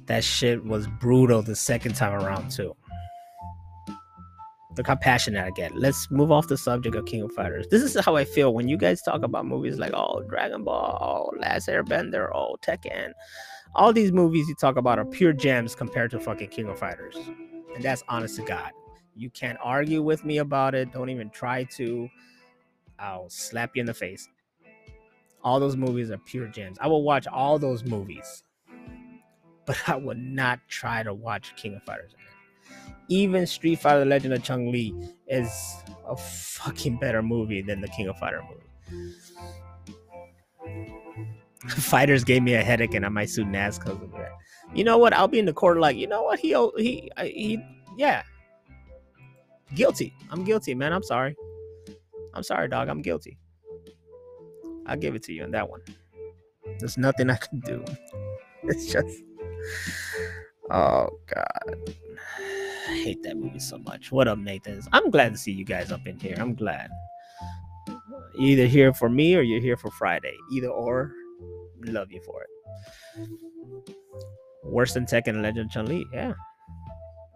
That 0.06 0.24
shit 0.24 0.64
was 0.64 0.86
brutal 0.86 1.42
the 1.42 1.54
second 1.54 1.94
time 1.94 2.14
around, 2.14 2.50
too. 2.50 2.74
Look 4.78 4.86
how 4.86 4.94
passionate 4.94 5.44
I 5.44 5.50
get. 5.50 5.74
Let's 5.74 6.08
move 6.08 6.30
off 6.30 6.46
the 6.46 6.56
subject 6.56 6.94
of 6.94 7.04
King 7.04 7.22
of 7.22 7.32
Fighters. 7.32 7.66
This 7.66 7.82
is 7.82 7.96
how 8.04 8.14
I 8.14 8.24
feel 8.24 8.54
when 8.54 8.68
you 8.68 8.76
guys 8.76 9.02
talk 9.02 9.24
about 9.24 9.44
movies 9.44 9.76
like, 9.76 9.90
oh, 9.92 10.22
Dragon 10.28 10.62
Ball, 10.62 11.34
Last 11.36 11.68
Airbender, 11.68 12.30
oh, 12.32 12.56
Tekken. 12.62 13.10
All 13.74 13.92
these 13.92 14.12
movies 14.12 14.48
you 14.48 14.54
talk 14.54 14.76
about 14.76 15.00
are 15.00 15.04
pure 15.04 15.32
gems 15.32 15.74
compared 15.74 16.12
to 16.12 16.20
fucking 16.20 16.50
King 16.50 16.68
of 16.68 16.78
Fighters. 16.78 17.16
And 17.74 17.82
that's 17.82 18.04
honest 18.08 18.36
to 18.36 18.42
God. 18.42 18.70
You 19.16 19.30
can't 19.30 19.58
argue 19.60 20.00
with 20.00 20.24
me 20.24 20.38
about 20.38 20.76
it. 20.76 20.92
Don't 20.92 21.10
even 21.10 21.28
try 21.30 21.64
to. 21.76 22.08
I'll 23.00 23.28
slap 23.28 23.72
you 23.74 23.80
in 23.80 23.86
the 23.86 23.94
face. 23.94 24.28
All 25.42 25.58
those 25.58 25.76
movies 25.76 26.12
are 26.12 26.18
pure 26.18 26.46
gems. 26.46 26.78
I 26.80 26.86
will 26.86 27.02
watch 27.02 27.26
all 27.26 27.58
those 27.58 27.82
movies, 27.82 28.44
but 29.66 29.76
I 29.88 29.96
will 29.96 30.16
not 30.16 30.60
try 30.68 31.02
to 31.02 31.12
watch 31.12 31.56
King 31.56 31.74
of 31.74 31.82
Fighters 31.82 32.12
again. 32.14 32.37
Even 33.08 33.46
Street 33.46 33.80
Fighter: 33.80 34.04
Legend 34.04 34.34
of 34.34 34.42
Chun 34.42 34.70
Li 34.70 34.94
is 35.26 35.50
a 36.06 36.16
fucking 36.16 36.98
better 36.98 37.22
movie 37.22 37.62
than 37.62 37.80
the 37.80 37.88
King 37.88 38.08
of 38.08 38.18
Fighter 38.18 38.42
movie. 38.42 39.14
Fighters 41.68 42.24
gave 42.24 42.42
me 42.42 42.54
a 42.54 42.62
headache, 42.62 42.94
and 42.94 43.04
I 43.04 43.08
might 43.08 43.30
sue 43.30 43.44
Naz 43.44 43.78
because 43.78 44.00
of 44.02 44.12
that. 44.12 44.32
You 44.74 44.84
know 44.84 44.98
what? 44.98 45.14
I'll 45.14 45.28
be 45.28 45.38
in 45.38 45.46
the 45.46 45.52
court 45.52 45.78
like, 45.78 45.96
you 45.96 46.06
know 46.06 46.22
what? 46.22 46.38
He 46.38 46.54
he 46.76 47.10
he, 47.18 47.58
yeah, 47.96 48.22
guilty. 49.74 50.14
I'm 50.30 50.44
guilty, 50.44 50.74
man. 50.74 50.92
I'm 50.92 51.02
sorry. 51.02 51.34
I'm 52.34 52.42
sorry, 52.42 52.68
dog. 52.68 52.88
I'm 52.88 53.02
guilty. 53.02 53.38
I'll 54.86 54.96
give 54.96 55.14
it 55.14 55.22
to 55.24 55.32
you 55.32 55.44
on 55.44 55.50
that 55.52 55.68
one. 55.68 55.80
There's 56.78 56.98
nothing 56.98 57.30
I 57.30 57.36
can 57.36 57.60
do. 57.60 57.84
It's 58.64 58.92
just, 58.92 59.22
oh 60.68 61.08
god, 61.32 61.94
hate 62.98 63.22
that 63.22 63.36
movie 63.36 63.58
so 63.58 63.78
much. 63.78 64.12
What 64.12 64.28
up, 64.28 64.38
Nathan? 64.38 64.82
I'm 64.92 65.10
glad 65.10 65.32
to 65.32 65.38
see 65.38 65.52
you 65.52 65.64
guys 65.64 65.90
up 65.92 66.06
in 66.06 66.18
here. 66.18 66.36
I'm 66.38 66.54
glad. 66.54 66.90
You're 68.34 68.50
either 68.50 68.66
here 68.66 68.92
for 68.92 69.08
me 69.08 69.36
or 69.36 69.42
you're 69.42 69.60
here 69.60 69.76
for 69.76 69.90
Friday. 69.92 70.34
Either 70.52 70.68
or, 70.68 71.12
love 71.84 72.12
you 72.12 72.20
for 72.22 72.42
it. 72.42 73.28
Worse 74.64 74.94
than 74.94 75.06
Tekken 75.06 75.42
Legend 75.42 75.70
Chun 75.70 75.86
Li, 75.86 76.06
yeah. 76.12 76.34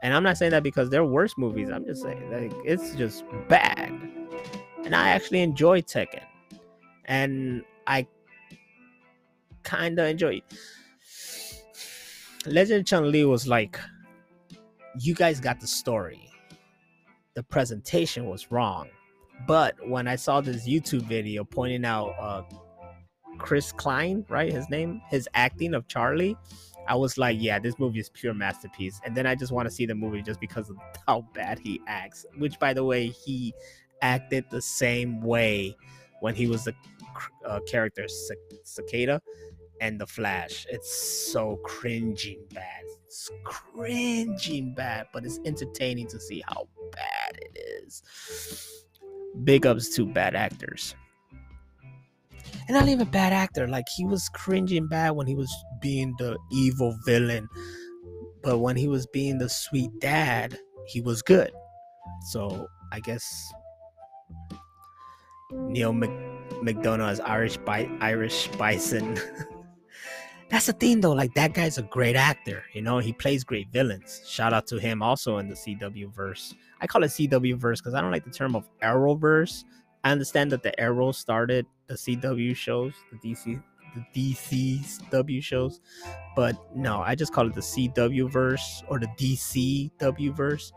And 0.03 0.13
I'm 0.13 0.23
not 0.23 0.37
saying 0.37 0.51
that 0.51 0.63
because 0.63 0.91
they're 0.91 1.05
worse 1.05 1.35
movies. 1.39 1.71
I'm 1.71 1.85
just 1.87 2.03
saying 2.03 2.31
like 2.31 2.53
it's 2.65 2.95
just 2.97 3.25
bad. 3.49 3.89
And 4.85 4.95
I 4.97 5.11
actually 5.11 5.43
enjoy 5.43 5.81
Tekken 5.83 6.25
and 7.05 7.63
I 7.87 8.07
kind 9.63 9.99
of 9.99 10.07
enjoyed. 10.07 10.43
Legend 12.47 12.87
Chun 12.87 13.13
Li 13.13 13.25
was 13.25 13.47
like, 13.47 13.79
you 14.99 15.15
guys 15.15 15.41
got 15.41 15.61
the 15.61 15.67
story. 15.67 16.31
The 17.35 17.43
presentation 17.43 18.27
was 18.27 18.51
wrong. 18.51 18.89
But 19.47 19.77
when 19.89 20.07
I 20.07 20.17
saw 20.17 20.41
this 20.41 20.69
YouTube 20.69 21.03
video 21.03 21.45
pointing 21.45 21.85
out 21.85 22.15
uh, 22.21 22.43
Chris 23.39 23.73
Klein, 23.73 24.25
right? 24.29 24.53
His 24.53 24.69
name, 24.71 25.01
his 25.09 25.29
acting 25.35 25.75
of 25.75 25.89
Charlie, 25.89 26.37
I 26.87 26.95
was 26.95 27.17
like, 27.17 27.39
yeah, 27.41 27.59
this 27.59 27.79
movie 27.79 28.01
is 28.01 28.11
pure 28.11 28.35
masterpiece. 28.35 29.01
And 29.05 29.17
then 29.17 29.27
I 29.27 29.35
just 29.35 29.53
want 29.53 29.67
to 29.69 29.75
see 29.75 29.87
the 29.87 29.95
movie 29.95 30.23
just 30.23 30.41
because 30.41 30.69
of 30.71 30.77
how 31.07 31.27
bad 31.35 31.59
he 31.59 31.81
acts. 31.87 32.27
Which, 32.39 32.59
by 32.59 32.75
the 32.75 32.85
way, 32.85 33.09
he 33.09 33.55
acted 34.03 34.45
the 34.51 34.63
same 34.63 35.21
way 35.21 35.77
when 36.21 36.35
he 36.35 36.47
was 36.47 36.65
the 36.65 36.75
uh, 37.47 37.61
character 37.67 38.07
Cicada 38.65 39.21
and 39.81 40.01
the 40.01 40.07
Flash. 40.07 40.67
It's 40.71 40.93
so 41.33 41.57
cringing 41.65 42.45
bad. 42.53 42.85
It's 43.13 43.31
cringing 43.45 44.73
bad, 44.73 45.09
but 45.13 45.27
it's 45.27 45.39
entertaining 45.45 46.07
to 46.07 46.19
see 46.19 46.43
how 46.49 46.67
bad 46.93 47.37
it 47.43 47.59
is. 47.85 48.03
Big 49.45 49.67
ups 49.67 49.95
to 49.97 50.07
bad 50.07 50.35
actors. 50.35 50.95
And 52.69 52.71
not 52.71 52.89
even 52.89 53.07
bad 53.11 53.35
actor. 53.35 53.69
Like 53.69 53.85
he 53.95 54.07
was 54.07 54.31
cringing 54.31 54.89
bad 54.89 55.11
when 55.11 55.27
he 55.27 55.35
was 55.35 55.55
being 55.83 56.15
the 56.19 56.39
evil 56.51 56.97
villain. 57.05 57.51
But 58.43 58.61
when 58.61 58.77
he 58.77 58.89
was 58.89 59.07
being 59.09 59.37
the 59.37 59.51
sweet 59.51 59.91
dad, 60.01 60.59
he 60.87 61.03
was 61.03 61.21
good. 61.21 61.51
So 62.31 62.67
I 62.93 63.01
guess 63.01 63.31
Neil 65.53 65.93
Mc, 65.93 66.11
as 66.87 67.21
Irish 67.21 67.59
bi- 67.59 67.91
Irish 68.01 68.49
Bison. 68.57 69.19
That's 70.49 70.67
the 70.67 70.73
thing 70.73 71.01
though, 71.01 71.13
like 71.13 71.35
that 71.35 71.55
guy's 71.55 71.79
a 71.79 71.83
great 71.83 72.17
actor, 72.17 72.65
you 72.73 72.83
know, 72.83 72.99
he 72.99 73.13
plays 73.13 73.43
great 73.43 73.71
villains. 73.71 74.21
Shout 74.27 74.53
out 74.53 74.67
to 74.69 74.79
him 74.79 75.03
also 75.03 75.39
in 75.39 75.49
the 75.49 75.55
CW 75.55 76.13
verse. 76.13 76.55
I 76.81 76.87
call 76.87 77.05
it 77.05 77.09
CW 77.09 77.57
verse 77.57 77.81
because 77.81 77.95
I 77.95 78.01
don't 78.01 78.11
like 78.11 78.25
the 78.25 78.31
term 78.31 78.55
of 78.55 78.69
Arrowverse. 78.83 79.65
I 80.05 80.11
understand 80.11 80.53
that 80.53 80.63
the 80.63 80.79
Arrow 80.79 81.13
started 81.13 81.67
the 81.87 81.95
CW 81.95 82.55
shows, 82.57 82.93
the 83.11 83.31
DC 83.31 83.63
the 84.15 84.41
DCW 84.41 85.43
shows, 85.43 85.81
but 86.35 86.57
no, 86.75 87.01
I 87.01 87.15
just 87.15 87.33
call 87.33 87.47
it 87.47 87.55
the 87.55 87.61
CW 87.61 88.31
verse 88.31 88.83
or 88.89 88.99
the 88.99 89.09
DCW 89.19 90.35
verse, 90.35 90.73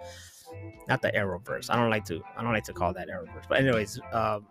not 0.89 1.01
the 1.01 1.11
Arrowverse. 1.11 1.69
I 1.69 1.77
don't 1.77 1.89
like 1.89 2.03
to 2.05 2.21
I 2.35 2.43
don't 2.43 2.51
like 2.51 2.65
to 2.65 2.73
call 2.73 2.93
that 2.93 3.07
Arrowverse. 3.07 3.47
But 3.47 3.59
anyways, 3.59 3.99
um, 4.11 4.45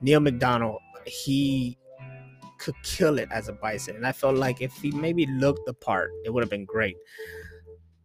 Neil 0.00 0.20
McDonough, 0.20 0.78
he 1.06 1.76
could 2.58 2.74
kill 2.82 3.18
it 3.18 3.28
as 3.32 3.48
a 3.48 3.52
bison. 3.52 3.96
And 3.96 4.06
I 4.06 4.12
felt 4.12 4.36
like 4.36 4.60
if 4.60 4.74
he 4.74 4.90
maybe 4.92 5.26
looked 5.26 5.66
the 5.66 5.74
part, 5.74 6.10
it 6.24 6.32
would 6.32 6.42
have 6.42 6.50
been 6.50 6.64
great. 6.64 6.96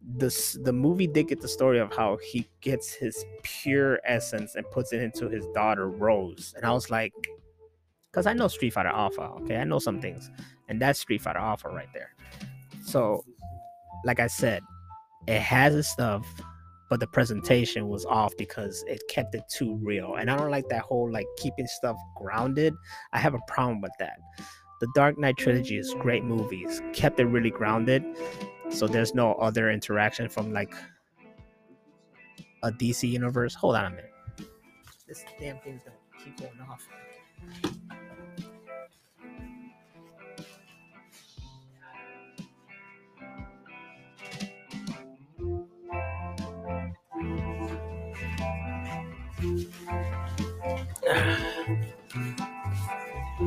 this 0.02 0.58
the 0.62 0.72
movie 0.72 1.06
did 1.06 1.28
get 1.28 1.40
the 1.40 1.48
story 1.48 1.78
of 1.78 1.94
how 1.94 2.16
he 2.16 2.48
gets 2.60 2.92
his 2.92 3.24
pure 3.42 4.00
essence 4.04 4.54
and 4.54 4.68
puts 4.70 4.92
it 4.92 5.02
into 5.02 5.28
his 5.28 5.46
daughter 5.54 5.88
Rose, 5.88 6.54
and 6.56 6.64
I 6.64 6.72
was 6.72 6.90
like, 6.90 7.12
because 8.10 8.26
I 8.26 8.32
know 8.32 8.48
Street 8.48 8.72
Fighter 8.72 8.88
Alpha, 8.88 9.22
okay, 9.42 9.56
I 9.56 9.64
know 9.64 9.78
some 9.78 10.00
things, 10.00 10.30
and 10.68 10.80
that's 10.80 10.98
Street 11.00 11.22
Fighter 11.22 11.38
Alpha 11.38 11.68
right 11.68 11.88
there. 11.92 12.14
So, 12.84 13.24
like 14.04 14.20
I 14.20 14.26
said, 14.26 14.62
it 15.28 15.40
has 15.40 15.74
its 15.74 15.88
stuff, 15.88 16.26
but 16.90 16.98
the 16.98 17.06
presentation 17.06 17.88
was 17.88 18.04
off 18.04 18.36
because 18.36 18.84
it 18.88 19.00
kept 19.08 19.34
it 19.34 19.44
too 19.48 19.76
real, 19.76 20.16
and 20.16 20.28
I 20.30 20.36
don't 20.36 20.50
like 20.50 20.68
that 20.68 20.82
whole 20.82 21.10
like 21.10 21.26
keeping 21.38 21.66
stuff 21.66 21.96
grounded. 22.16 22.74
I 23.12 23.18
have 23.18 23.34
a 23.34 23.40
problem 23.46 23.80
with 23.80 23.92
that. 24.00 24.18
The 24.80 24.88
Dark 24.94 25.16
Knight 25.16 25.36
trilogy 25.36 25.78
is 25.78 25.94
great 26.00 26.24
movies, 26.24 26.82
kept 26.92 27.20
it 27.20 27.26
really 27.26 27.50
grounded, 27.50 28.04
so 28.70 28.88
there's 28.88 29.14
no 29.14 29.34
other 29.34 29.70
interaction 29.70 30.28
from 30.28 30.52
like 30.52 30.74
a 32.64 32.72
DC 32.72 33.08
universe. 33.08 33.54
Hold 33.54 33.76
on 33.76 33.86
a 33.86 33.90
minute. 33.90 34.12
This 35.06 35.24
damn 35.38 35.58
thing's 35.60 35.82
gonna 35.84 35.96
keep 36.24 36.36
going 36.38 36.60
off. 36.68 36.86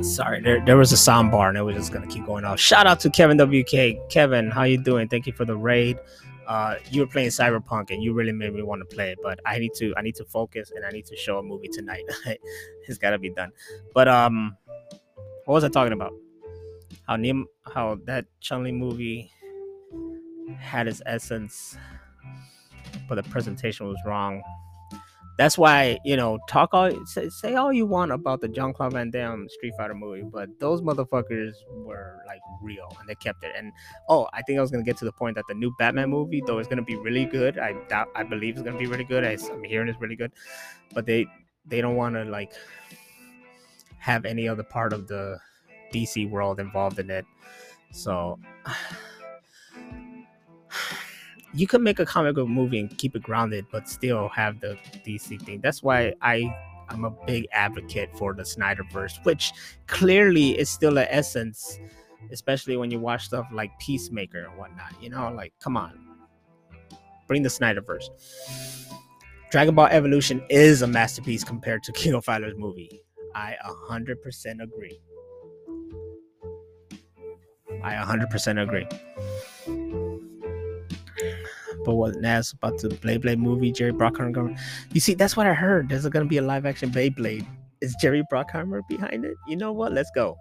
Sorry, 0.03 0.41
there, 0.41 0.59
there 0.65 0.75
was 0.75 0.91
a 0.91 0.97
sound 0.97 1.31
bar 1.31 1.47
and 1.47 1.57
it 1.57 1.61
was 1.61 1.75
just 1.75 1.93
gonna 1.93 2.07
keep 2.07 2.25
going 2.25 2.43
off. 2.43 2.59
Shout 2.59 2.85
out 2.85 2.99
to 3.01 3.09
Kevin 3.09 3.37
WK. 3.37 4.09
Kevin, 4.09 4.51
how 4.51 4.63
you 4.63 4.77
doing? 4.77 5.07
Thank 5.07 5.25
you 5.25 5.33
for 5.33 5.45
the 5.45 5.55
raid. 5.55 5.97
Uh, 6.45 6.75
you 6.91 6.99
were 6.99 7.07
playing 7.07 7.29
Cyberpunk 7.29 7.89
and 7.89 8.03
you 8.03 8.13
really 8.13 8.33
made 8.33 8.53
me 8.53 8.61
want 8.61 8.81
to 8.81 8.95
play 8.95 9.11
it, 9.11 9.19
but 9.23 9.39
I 9.45 9.59
need 9.59 9.71
to 9.75 9.93
I 9.95 10.01
need 10.01 10.15
to 10.15 10.25
focus 10.25 10.71
and 10.75 10.85
I 10.85 10.89
need 10.89 11.05
to 11.05 11.15
show 11.15 11.39
a 11.39 11.43
movie 11.43 11.69
tonight. 11.69 12.03
it's 12.87 12.97
gotta 12.97 13.17
be 13.17 13.29
done. 13.29 13.51
But 13.93 14.09
um, 14.09 14.57
what 15.45 15.53
was 15.55 15.63
I 15.63 15.69
talking 15.69 15.93
about? 15.93 16.13
How 17.07 17.15
Neem, 17.15 17.47
how 17.73 17.97
that 18.03 18.25
Chun 18.41 18.63
Li 18.63 18.73
movie 18.73 19.31
had 20.59 20.89
its 20.89 21.01
essence, 21.05 21.77
but 23.07 23.15
the 23.15 23.23
presentation 23.23 23.87
was 23.87 23.97
wrong 24.05 24.43
that's 25.37 25.57
why 25.57 25.97
you 26.05 26.15
know 26.15 26.39
talk 26.47 26.73
all 26.73 26.91
say, 27.05 27.29
say 27.29 27.55
all 27.55 27.73
you 27.73 27.85
want 27.85 28.11
about 28.11 28.41
the 28.41 28.47
Jean 28.47 28.73
Claude 28.73 28.93
Van 28.93 29.09
Damme 29.09 29.47
Street 29.49 29.73
Fighter 29.77 29.95
movie, 29.95 30.23
but 30.23 30.49
those 30.59 30.81
motherfuckers 30.81 31.53
were 31.71 32.21
like 32.27 32.41
real 32.61 32.95
and 32.99 33.09
they 33.09 33.15
kept 33.15 33.43
it. 33.43 33.51
And 33.57 33.71
oh, 34.09 34.27
I 34.33 34.41
think 34.43 34.57
I 34.57 34.61
was 34.61 34.71
gonna 34.71 34.83
get 34.83 34.97
to 34.97 35.05
the 35.05 35.11
point 35.11 35.35
that 35.35 35.45
the 35.47 35.55
new 35.55 35.73
Batman 35.79 36.09
movie, 36.09 36.43
though, 36.45 36.59
is 36.59 36.67
gonna 36.67 36.83
be 36.83 36.95
really 36.95 37.25
good. 37.25 37.57
I 37.57 37.73
doubt, 37.87 38.09
I 38.15 38.23
believe 38.23 38.55
it's 38.55 38.63
gonna 38.63 38.77
be 38.77 38.87
really 38.87 39.03
good. 39.03 39.23
I, 39.23 39.37
I'm 39.51 39.63
hearing 39.63 39.87
it's 39.87 39.99
really 39.99 40.15
good, 40.15 40.31
but 40.93 41.05
they 41.05 41.25
they 41.65 41.81
don't 41.81 41.95
want 41.95 42.15
to 42.15 42.25
like 42.25 42.53
have 43.97 44.25
any 44.25 44.47
other 44.47 44.63
part 44.63 44.93
of 44.93 45.07
the 45.07 45.39
DC 45.93 46.29
world 46.29 46.59
involved 46.59 46.99
in 46.99 47.09
it. 47.09 47.25
So 47.91 48.39
you 51.53 51.67
could 51.67 51.81
make 51.81 51.99
a 51.99 52.05
comic 52.05 52.35
book 52.35 52.47
movie 52.47 52.79
and 52.79 52.97
keep 52.97 53.15
it 53.15 53.23
grounded, 53.23 53.65
but 53.71 53.87
still 53.87 54.27
have 54.29 54.59
the 54.59 54.77
DC 55.05 55.41
thing. 55.41 55.61
That's 55.61 55.83
why 55.83 56.13
I 56.21 56.53
I'm 56.89 57.05
a 57.05 57.11
big 57.25 57.47
advocate 57.51 58.09
for 58.17 58.33
the 58.33 58.43
Snyderverse, 58.43 59.23
which 59.23 59.51
clearly 59.87 60.57
is 60.57 60.69
still 60.69 60.97
an 60.97 61.07
essence, 61.09 61.79
especially 62.31 62.77
when 62.77 62.91
you 62.91 62.99
watch 62.99 63.25
stuff 63.25 63.47
like 63.51 63.71
Peacemaker 63.79 64.45
and 64.45 64.57
whatnot. 64.57 64.93
You 65.01 65.09
know, 65.09 65.31
like 65.31 65.53
come 65.59 65.77
on, 65.77 65.99
bring 67.27 67.43
the 67.43 67.49
Snyderverse. 67.49 68.09
Dragon 69.51 69.75
Ball 69.75 69.87
Evolution 69.87 70.43
is 70.49 70.81
a 70.81 70.87
masterpiece 70.87 71.43
compared 71.43 71.83
to 71.83 71.91
King 71.93 72.13
of 72.13 72.25
Fighters 72.25 72.55
movie. 72.57 73.01
I 73.35 73.55
100% 73.89 74.63
agree. 74.63 74.99
I 77.83 77.95
100% 77.95 78.61
agree. 78.61 78.87
But 81.85 81.95
what 81.95 82.15
Naz 82.15 82.51
about 82.53 82.79
the 82.79 82.89
Blade 82.89 83.21
Blade 83.21 83.39
movie, 83.39 83.71
Jerry 83.71 83.91
Bruckheimer? 83.91 84.57
You 84.93 84.99
see, 84.99 85.13
that's 85.13 85.35
what 85.35 85.47
I 85.47 85.53
heard. 85.53 85.89
There's 85.89 86.07
gonna 86.07 86.25
be 86.25 86.37
a 86.37 86.41
live 86.41 86.65
action 86.65 86.91
Beyblade. 86.91 87.45
Is 87.81 87.95
Jerry 88.01 88.23
Bruckheimer 88.31 88.81
behind 88.87 89.25
it? 89.25 89.35
You 89.47 89.57
know 89.57 89.71
what? 89.73 89.91
Let's 89.91 90.11
go. 90.15 90.37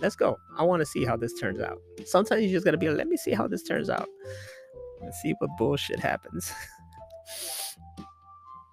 Let's 0.00 0.16
go. 0.16 0.36
I 0.58 0.64
want 0.64 0.80
to 0.80 0.86
see 0.86 1.04
how 1.04 1.16
this 1.16 1.34
turns 1.38 1.60
out. 1.60 1.78
Sometimes 2.04 2.42
you 2.42 2.50
just 2.50 2.64
gotta 2.64 2.78
be 2.78 2.88
like, 2.88 2.98
let 2.98 3.08
me 3.08 3.16
see 3.16 3.32
how 3.32 3.46
this 3.46 3.62
turns 3.62 3.90
out. 3.90 4.08
Let's 5.02 5.20
see 5.22 5.34
what 5.38 5.50
bullshit 5.58 6.00
happens. 6.00 6.52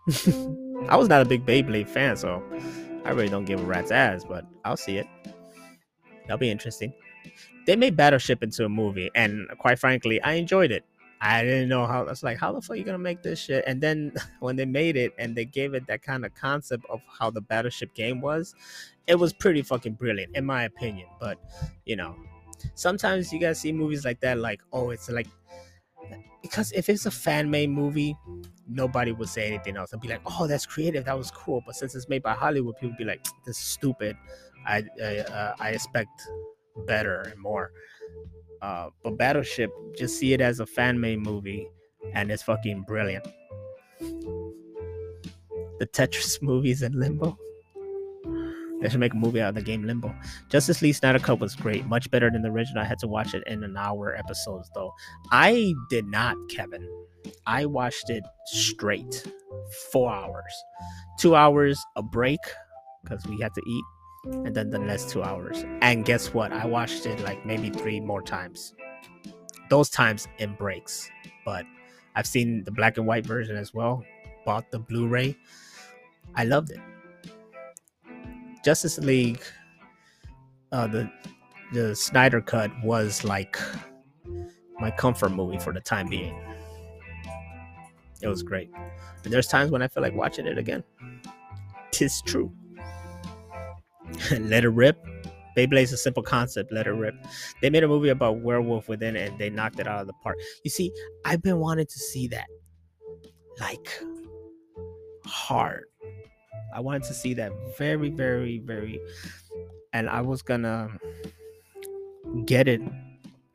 I 0.90 0.96
was 0.96 1.10
not 1.10 1.22
a 1.22 1.26
big 1.26 1.46
Beyblade 1.46 1.88
fan, 1.88 2.16
so 2.16 2.42
I 3.06 3.12
really 3.12 3.30
don't 3.30 3.46
give 3.46 3.60
a 3.60 3.64
rat's 3.64 3.92
ass, 3.92 4.24
but 4.24 4.46
I'll 4.66 4.78
see 4.78 4.98
it. 4.98 5.08
That'll 6.24 6.38
be 6.38 6.50
interesting. 6.50 6.94
They 7.66 7.76
made 7.76 7.98
Battleship 7.98 8.42
into 8.42 8.66
a 8.66 8.70
movie, 8.70 9.10
and 9.16 9.48
quite 9.60 9.80
frankly, 9.80 10.22
I 10.22 10.34
enjoyed 10.34 10.72
it. 10.72 10.86
I 11.20 11.44
didn't 11.44 11.70
know 11.70 11.86
how. 11.86 12.04
It's 12.04 12.24
like, 12.24 12.38
how 12.38 12.52
the 12.52 12.62
fuck 12.62 12.72
are 12.72 12.76
you 12.76 12.84
gonna 12.84 12.98
make 12.98 13.24
this 13.24 13.40
shit? 13.40 13.64
And 13.68 13.82
then 13.82 14.14
when 14.40 14.56
they 14.56 14.66
made 14.66 14.96
it 14.98 15.14
and 15.18 15.36
they 15.36 15.46
gave 15.46 15.74
it 15.74 15.88
that 15.88 16.02
kind 16.02 16.26
of 16.26 16.34
concept 16.36 16.86
of 16.90 17.02
how 17.20 17.30
the 17.30 17.42
battleship 17.42 17.94
game 17.94 18.22
was, 18.22 18.54
it 19.08 19.16
was 19.16 19.34
pretty 19.34 19.62
fucking 19.62 19.94
brilliant, 19.94 20.36
in 20.36 20.46
my 20.46 20.64
opinion. 20.64 21.08
But 21.20 21.40
you 21.86 21.96
know, 21.96 22.16
sometimes 22.76 23.34
you 23.34 23.40
guys 23.40 23.60
see 23.60 23.72
movies 23.72 24.06
like 24.06 24.20
that, 24.22 24.38
like, 24.38 24.62
oh, 24.72 24.92
it's 24.92 25.10
like 25.10 25.28
because 26.42 26.72
if 26.72 26.88
it's 26.90 27.06
a 27.06 27.12
fan 27.12 27.50
made 27.50 27.70
movie, 27.70 28.16
nobody 28.68 29.12
would 29.12 29.30
say 29.30 29.48
anything 29.48 29.76
else. 29.76 29.92
They'll 29.92 30.00
be 30.00 30.08
like, 30.08 30.22
oh, 30.26 30.48
that's 30.48 30.66
creative, 30.66 31.06
that 31.06 31.18
was 31.18 31.32
cool. 31.32 31.62
But 31.66 31.76
since 31.76 31.96
it's 31.96 32.08
made 32.08 32.24
by 32.24 32.34
Hollywood, 32.34 32.76
people 32.78 32.96
be 32.98 33.06
like, 33.06 33.26
this 33.46 33.58
is 33.58 33.64
stupid. 33.64 34.16
I 34.66 34.84
I, 35.04 35.18
uh, 35.20 35.56
I 35.60 35.70
expect 35.72 36.22
better 36.86 37.22
and 37.22 37.42
more. 37.42 37.72
Uh, 38.62 38.90
but 39.04 39.18
Battleship, 39.18 39.72
just 39.98 40.18
see 40.18 40.34
it 40.34 40.42
as 40.42 40.60
a 40.60 40.66
fan 40.66 41.00
made 41.00 41.20
movie, 41.20 41.68
and 42.14 42.32
it's 42.32 42.44
fucking 42.44 42.84
brilliant. 42.88 43.28
The 45.80 45.88
Tetris 45.94 46.42
movies 46.42 46.82
in 46.82 47.00
Limbo. 47.00 47.38
They 48.82 48.90
should 48.90 49.00
make 49.00 49.14
a 49.14 49.18
movie 49.18 49.42
out 49.42 49.50
of 49.50 49.56
the 49.56 49.62
game 49.64 49.84
Limbo. 49.84 50.14
Justice 50.50 50.82
League 50.82 50.94
Snyder 50.94 51.18
Cut 51.20 51.40
was 51.40 51.56
great, 51.56 51.86
much 51.88 52.12
better 52.12 52.30
than 52.30 52.44
the 52.44 52.50
original. 52.50 52.84
I 52.84 52.86
had 52.86 53.00
to 53.00 53.08
watch 53.08 53.34
it 53.34 53.44
in 53.48 53.64
an 53.64 53.76
hour 53.76 54.16
episodes 54.16 54.70
though. 54.76 54.94
I 55.32 55.74
did 55.90 56.06
not, 56.06 56.36
Kevin. 56.50 56.88
I 57.48 57.66
watched 57.66 58.10
it 58.10 58.24
straight, 58.46 59.26
four 59.92 60.14
hours, 60.14 60.54
two 61.20 61.36
hours 61.36 61.84
a 61.96 62.04
break 62.04 62.40
because 63.04 63.26
we 63.26 63.40
had 63.40 63.54
to 63.56 63.62
eat, 63.66 63.84
and 64.32 64.56
then 64.56 64.70
the 64.70 64.80
next 64.80 65.10
two 65.10 65.24
hours. 65.24 65.66
And 65.82 66.06
guess 66.06 66.34
what? 66.34 66.52
I 66.52 66.66
watched 66.66 67.06
it 67.06 67.20
like 67.22 67.46
maybe 67.46 67.70
three 67.70 68.00
more 68.00 68.22
times. 68.22 68.74
Those 69.70 69.90
times 69.90 70.28
in 70.38 70.56
breaks. 70.56 71.10
But 71.46 71.66
I've 72.16 72.28
seen 72.28 72.64
the 72.64 72.72
black 72.72 72.98
and 72.98 73.06
white 73.06 73.26
version 73.26 73.56
as 73.56 73.74
well. 73.74 74.04
Bought 74.46 74.72
the 74.72 74.80
Blu-ray. 74.80 75.38
I 76.36 76.44
loved 76.44 76.72
it. 76.72 76.80
Justice 78.64 78.98
League, 78.98 79.42
uh, 80.72 80.88
the 80.88 81.10
the 81.74 81.96
Snyder 81.96 82.42
cut 82.42 82.72
was 82.84 83.24
like 83.24 83.58
my 84.80 84.92
comfort 84.92 85.30
movie 85.30 85.60
for 85.60 85.74
the 85.74 85.82
time 85.82 86.08
being. 86.08 86.36
It 88.22 88.28
was 88.28 88.42
great. 88.44 88.72
And 89.24 89.34
there's 89.34 89.48
times 89.48 89.72
when 89.72 89.82
I 89.82 89.88
feel 89.88 90.02
like 90.02 90.14
watching 90.14 90.48
it 90.48 90.58
again. 90.58 90.84
Tis 91.92 92.22
true. 92.22 92.52
Let 94.40 94.64
It 94.64 94.70
Rip. 94.70 94.98
Beyblade's 95.56 95.92
a 95.92 95.98
simple 95.98 96.24
concept. 96.24 96.72
Let 96.72 96.88
It 96.88 96.92
Rip. 96.92 97.16
They 97.62 97.70
made 97.70 97.84
a 97.84 97.88
movie 97.88 98.10
about 98.10 98.42
werewolf 98.42 98.88
within 98.88 99.16
it, 99.16 99.30
and 99.32 99.40
they 99.40 99.50
knocked 99.50 99.80
it 99.80 99.88
out 99.88 100.02
of 100.02 100.08
the 100.08 100.14
park. 100.24 100.38
You 100.64 100.70
see, 100.70 100.92
I've 101.26 101.42
been 101.42 101.60
wanting 101.60 101.88
to 101.88 102.00
see 102.00 102.28
that, 102.28 102.48
like, 103.60 103.90
hard. 105.26 105.86
I 106.74 106.80
wanted 106.80 107.04
to 107.04 107.14
see 107.14 107.34
that 107.36 107.52
very, 107.78 108.10
very, 108.10 108.60
very, 108.60 109.00
and 109.94 110.10
I 110.10 110.22
was 110.22 110.42
gonna 110.42 110.96
get 112.46 112.68
it 112.68 112.82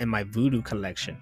in 0.01 0.09
my 0.09 0.25
Vudu 0.25 0.65
collection, 0.65 1.17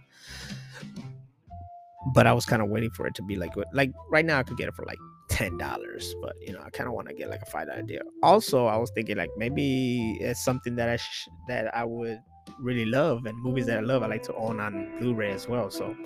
but 2.14 2.26
I 2.26 2.32
was 2.32 2.46
kind 2.46 2.62
of 2.62 2.68
waiting 2.68 2.90
for 2.90 3.06
it 3.06 3.14
to 3.16 3.22
be 3.22 3.36
like, 3.36 3.52
like 3.72 3.92
right 4.10 4.24
now 4.24 4.38
I 4.38 4.44
could 4.44 4.56
get 4.56 4.68
it 4.68 4.74
for 4.74 4.86
like 4.86 4.98
ten 5.30 5.56
dollars, 5.56 6.14
but 6.20 6.36
you 6.40 6.52
know, 6.52 6.60
I 6.62 6.68
kind 6.70 6.88
of 6.88 6.94
want 6.94 7.08
to 7.08 7.14
get 7.14 7.30
like 7.30 7.40
a 7.40 7.46
five 7.46 7.68
dollar 7.68 7.82
deal. 7.82 8.02
Also, 8.22 8.66
I 8.66 8.76
was 8.76 8.90
thinking 8.90 9.16
like 9.16 9.30
maybe 9.36 10.18
it's 10.20 10.44
something 10.44 10.76
that 10.76 10.88
I 10.88 10.96
sh- 10.96 11.28
that 11.48 11.74
I 11.74 11.84
would 11.84 12.20
really 12.58 12.84
love, 12.84 13.24
and 13.26 13.38
movies 13.38 13.66
that 13.66 13.78
I 13.78 13.80
love, 13.80 14.02
I 14.02 14.06
like 14.06 14.24
to 14.24 14.34
own 14.34 14.60
on 14.60 14.98
Blu-ray 14.98 15.30
as 15.30 15.48
well. 15.48 15.70
So, 15.70 15.96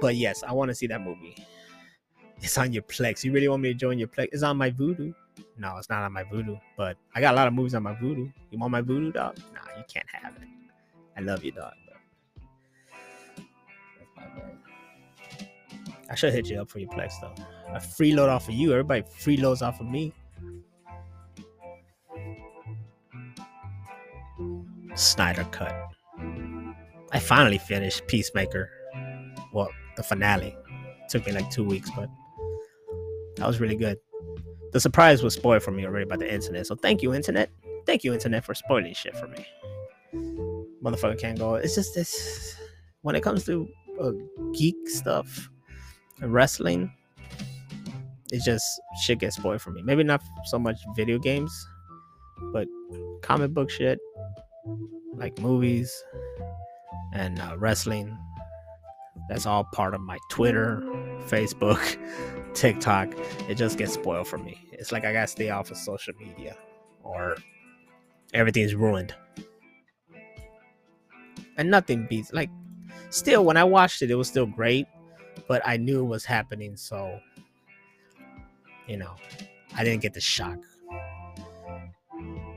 but 0.00 0.14
yes, 0.16 0.42
I 0.42 0.52
want 0.52 0.68
to 0.68 0.74
see 0.74 0.86
that 0.86 1.00
movie. 1.00 1.34
It's 2.42 2.56
on 2.56 2.72
your 2.72 2.82
Plex. 2.84 3.24
You 3.24 3.32
really 3.32 3.48
want 3.48 3.62
me 3.62 3.72
to 3.72 3.74
join 3.74 3.98
your 3.98 4.08
Plex? 4.08 4.28
It's 4.32 4.42
on 4.42 4.56
my 4.56 4.70
Vudu. 4.70 5.14
No, 5.58 5.76
it's 5.76 5.90
not 5.90 6.02
on 6.02 6.12
my 6.12 6.24
Vudu, 6.24 6.60
but 6.76 6.96
I 7.14 7.20
got 7.20 7.34
a 7.34 7.36
lot 7.36 7.48
of 7.48 7.52
movies 7.52 7.74
on 7.74 7.82
my 7.82 7.94
Vudu. 7.94 8.32
You 8.50 8.58
want 8.58 8.70
my 8.72 8.82
Vudu, 8.82 9.12
dog? 9.12 9.38
Nah, 9.52 9.76
you 9.76 9.84
can't 9.88 10.06
have 10.10 10.36
it. 10.36 10.48
I 11.16 11.20
love 11.20 11.44
you, 11.44 11.52
dog. 11.52 11.72
I 16.10 16.14
should 16.16 16.32
hit 16.32 16.50
you 16.50 16.60
up 16.60 16.68
for 16.68 16.80
your 16.80 16.90
Plex 16.90 17.12
though. 17.20 17.34
I 17.72 17.78
freeload 17.78 18.28
off 18.28 18.48
of 18.48 18.54
you. 18.54 18.72
Everybody 18.72 19.02
freeloads 19.02 19.62
off 19.62 19.80
of 19.80 19.86
me. 19.86 20.12
Snyder 24.94 25.44
cut. 25.52 25.74
I 27.12 27.18
finally 27.20 27.58
finished 27.58 28.06
Peacemaker. 28.08 28.70
Well, 29.52 29.70
the 29.96 30.02
finale. 30.02 30.56
took 31.08 31.26
me 31.26 31.32
like 31.32 31.50
two 31.50 31.64
weeks, 31.64 31.90
but 31.94 32.08
that 33.36 33.46
was 33.46 33.60
really 33.60 33.76
good. 33.76 33.98
The 34.72 34.80
surprise 34.80 35.22
was 35.22 35.34
spoiled 35.34 35.62
for 35.62 35.70
me 35.70 35.84
already 35.84 36.06
by 36.06 36.16
the 36.16 36.32
internet. 36.32 36.66
So 36.66 36.74
thank 36.74 37.02
you, 37.02 37.14
internet. 37.14 37.50
Thank 37.86 38.04
you, 38.04 38.12
internet, 38.12 38.44
for 38.44 38.54
spoiling 38.54 38.94
shit 38.94 39.16
for 39.16 39.26
me. 39.28 39.46
Motherfucker 40.82 41.18
can't 41.18 41.38
go. 41.38 41.54
It's 41.54 41.74
just 41.74 41.94
this. 41.94 42.56
When 43.02 43.14
it 43.14 43.22
comes 43.22 43.44
to 43.46 43.68
uh, 44.00 44.12
geek 44.52 44.76
stuff, 44.88 45.48
wrestling, 46.22 46.92
it 48.32 48.42
just 48.44 48.64
shit 49.02 49.18
gets 49.18 49.36
spoiled 49.36 49.60
for 49.60 49.70
me. 49.70 49.82
Maybe 49.82 50.02
not 50.04 50.22
so 50.46 50.58
much 50.58 50.78
video 50.96 51.18
games, 51.18 51.52
but 52.52 52.68
comic 53.22 53.52
book 53.52 53.70
shit, 53.70 53.98
like 55.14 55.38
movies 55.38 55.92
and 57.12 57.40
uh, 57.40 57.56
wrestling. 57.58 58.16
That's 59.28 59.46
all 59.46 59.64
part 59.72 59.94
of 59.94 60.00
my 60.00 60.18
Twitter, 60.30 60.82
Facebook, 61.28 61.80
TikTok. 62.54 63.12
It 63.48 63.54
just 63.54 63.78
gets 63.78 63.94
spoiled 63.94 64.26
for 64.26 64.38
me. 64.38 64.60
It's 64.72 64.92
like 64.92 65.04
I 65.04 65.12
gotta 65.12 65.26
stay 65.26 65.50
off 65.50 65.70
of 65.70 65.76
social 65.76 66.14
media 66.18 66.56
or 67.02 67.36
everything's 68.34 68.74
ruined. 68.74 69.14
And 71.56 71.70
nothing 71.70 72.06
beats 72.08 72.32
like 72.32 72.50
still 73.10 73.44
when 73.44 73.56
I 73.56 73.64
watched 73.64 74.02
it, 74.02 74.10
it 74.10 74.14
was 74.14 74.28
still 74.28 74.46
great, 74.46 74.86
but 75.48 75.62
I 75.64 75.76
knew 75.76 76.00
it 76.00 76.08
was 76.08 76.24
happening, 76.24 76.76
so 76.76 77.18
you 78.86 78.96
know, 78.96 79.14
I 79.76 79.84
didn't 79.84 80.02
get 80.02 80.14
the 80.14 80.20
shock. 80.20 80.58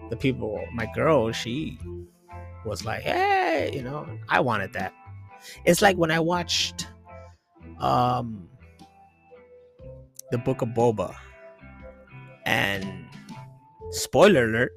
The 0.10 0.18
people, 0.18 0.64
my 0.74 0.88
girl, 0.94 1.32
she 1.32 1.78
was 2.66 2.86
like, 2.86 3.02
hey, 3.02 3.72
you 3.74 3.84
know, 3.84 4.08
I 4.30 4.40
wanted 4.40 4.74
that. 4.74 4.94
It's 5.66 5.82
like 5.82 5.98
when 5.98 6.12
I 6.12 6.20
watched 6.20 6.88
um 7.80 8.48
the 10.32 10.38
book 10.38 10.62
of 10.62 10.70
Boba 10.70 11.16
and 12.46 13.06
spoiler 13.92 14.46
alert 14.46 14.72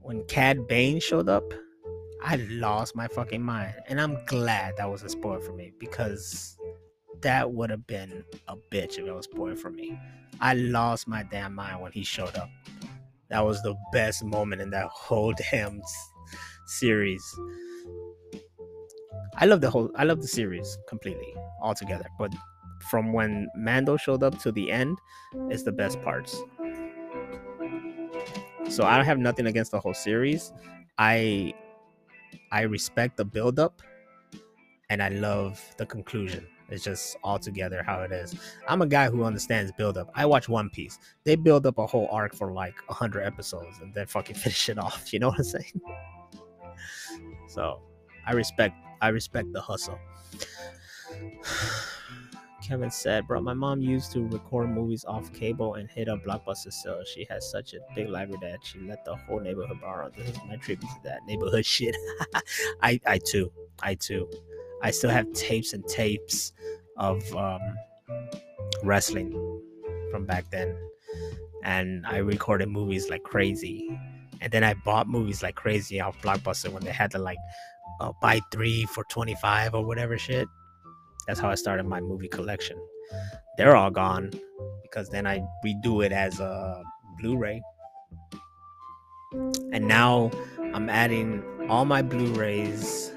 when 0.00 0.24
Cad 0.24 0.66
Bane 0.66 1.00
showed 1.00 1.28
up, 1.28 1.44
I 2.28 2.36
lost 2.50 2.96
my 2.96 3.06
fucking 3.06 3.40
mind. 3.40 3.74
And 3.86 4.00
I'm 4.00 4.18
glad 4.26 4.76
that 4.78 4.90
was 4.90 5.04
a 5.04 5.08
spoiler 5.08 5.38
for 5.38 5.52
me 5.52 5.72
because 5.78 6.58
that 7.22 7.52
would 7.52 7.70
have 7.70 7.86
been 7.86 8.24
a 8.48 8.56
bitch 8.56 8.98
if 8.98 9.06
it 9.06 9.12
was 9.12 9.26
spoiled 9.26 9.60
for 9.60 9.70
me. 9.70 9.96
I 10.40 10.54
lost 10.54 11.06
my 11.06 11.22
damn 11.22 11.54
mind 11.54 11.80
when 11.80 11.92
he 11.92 12.02
showed 12.02 12.34
up. 12.34 12.50
That 13.30 13.44
was 13.44 13.62
the 13.62 13.76
best 13.92 14.24
moment 14.24 14.60
in 14.60 14.70
that 14.70 14.88
whole 14.88 15.34
damn 15.52 15.80
series. 16.66 17.22
I 19.36 19.46
love 19.46 19.60
the 19.60 19.70
whole 19.70 19.92
I 19.94 20.02
love 20.02 20.20
the 20.20 20.26
series 20.26 20.78
completely 20.88 21.32
altogether, 21.62 22.06
but 22.18 22.34
from 22.90 23.12
when 23.12 23.46
Mando 23.54 23.96
showed 23.96 24.24
up 24.24 24.36
to 24.40 24.50
the 24.50 24.72
end 24.72 24.98
is 25.48 25.62
the 25.62 25.70
best 25.70 26.02
parts. 26.02 26.36
So 28.68 28.82
I 28.82 28.96
don't 28.96 29.06
have 29.06 29.18
nothing 29.18 29.46
against 29.46 29.70
the 29.70 29.78
whole 29.78 29.94
series. 29.94 30.52
I 30.98 31.54
I 32.52 32.62
respect 32.62 33.16
the 33.16 33.24
buildup 33.24 33.82
and 34.90 35.02
I 35.02 35.08
love 35.08 35.62
the 35.78 35.86
conclusion. 35.86 36.46
It's 36.68 36.82
just 36.82 37.16
all 37.22 37.38
together 37.38 37.82
how 37.82 38.02
it 38.02 38.10
is. 38.10 38.34
I'm 38.66 38.82
a 38.82 38.86
guy 38.86 39.08
who 39.08 39.22
understands 39.22 39.70
buildup. 39.76 40.10
I 40.14 40.26
watch 40.26 40.48
One 40.48 40.68
Piece. 40.70 40.98
They 41.24 41.36
build 41.36 41.64
up 41.66 41.78
a 41.78 41.86
whole 41.86 42.08
arc 42.10 42.34
for 42.34 42.52
like 42.52 42.74
100 42.88 43.22
episodes 43.22 43.78
and 43.80 43.94
then 43.94 44.06
fucking 44.06 44.36
finish 44.44 44.68
it 44.68 44.78
off. 44.78 45.12
You 45.12 45.20
know 45.20 45.28
what 45.28 45.38
I'm 45.38 45.44
saying? 45.44 45.80
So, 47.48 47.80
I 48.26 48.32
respect 48.32 48.74
I 49.00 49.08
respect 49.08 49.52
the 49.52 49.60
hustle. 49.60 49.98
Kevin 52.66 52.90
said, 52.90 53.28
Bro, 53.28 53.42
my 53.42 53.54
mom 53.54 53.80
used 53.80 54.10
to 54.12 54.26
record 54.26 54.70
movies 54.70 55.04
off 55.04 55.32
cable 55.32 55.74
and 55.74 55.88
hit 55.88 56.08
up 56.08 56.24
Blockbuster 56.24 56.72
sales. 56.72 57.08
She 57.08 57.24
has 57.30 57.48
such 57.48 57.74
a 57.74 57.78
big 57.94 58.08
library 58.08 58.40
that 58.42 58.58
she 58.64 58.80
let 58.80 59.04
the 59.04 59.14
whole 59.14 59.38
neighborhood 59.38 59.80
borrow. 59.80 60.10
This 60.10 60.30
is 60.30 60.38
my 60.48 60.56
tribute 60.56 60.90
to 60.90 61.00
that 61.04 61.20
neighborhood 61.28 61.64
shit. 61.74 61.96
I, 62.82 63.00
I 63.06 63.18
too. 63.18 63.52
I 63.82 63.94
too. 63.94 64.28
I 64.82 64.90
still 64.90 65.10
have 65.10 65.32
tapes 65.32 65.74
and 65.74 65.86
tapes 65.86 66.52
of 66.96 67.22
um, 67.36 67.60
wrestling 68.82 69.30
from 70.10 70.26
back 70.26 70.50
then. 70.50 70.76
And 71.62 72.04
I 72.04 72.16
recorded 72.18 72.68
movies 72.68 73.08
like 73.08 73.22
crazy. 73.22 73.88
And 74.40 74.52
then 74.52 74.64
I 74.64 74.74
bought 74.84 75.08
movies 75.08 75.40
like 75.40 75.54
crazy 75.54 76.00
off 76.00 76.20
Blockbuster 76.20 76.70
when 76.70 76.82
they 76.82 76.90
had 76.90 77.12
to 77.12 77.18
like 77.18 77.38
uh, 78.00 78.10
buy 78.20 78.40
three 78.50 78.86
for 78.86 79.04
25 79.04 79.74
or 79.74 79.84
whatever 79.84 80.18
shit. 80.18 80.48
That's 81.26 81.40
how 81.40 81.48
I 81.50 81.54
started 81.54 81.86
my 81.86 82.00
movie 82.00 82.28
collection. 82.28 82.78
They're 83.56 83.76
all 83.76 83.90
gone 83.90 84.30
because 84.82 85.08
then 85.08 85.26
I 85.26 85.42
redo 85.64 86.04
it 86.04 86.12
as 86.12 86.40
a 86.40 86.82
Blu-ray. 87.18 87.62
And 89.72 89.86
now 89.88 90.30
I'm 90.74 90.88
adding 90.88 91.42
all 91.68 91.84
my 91.84 92.02
Blu-rays 92.02 93.12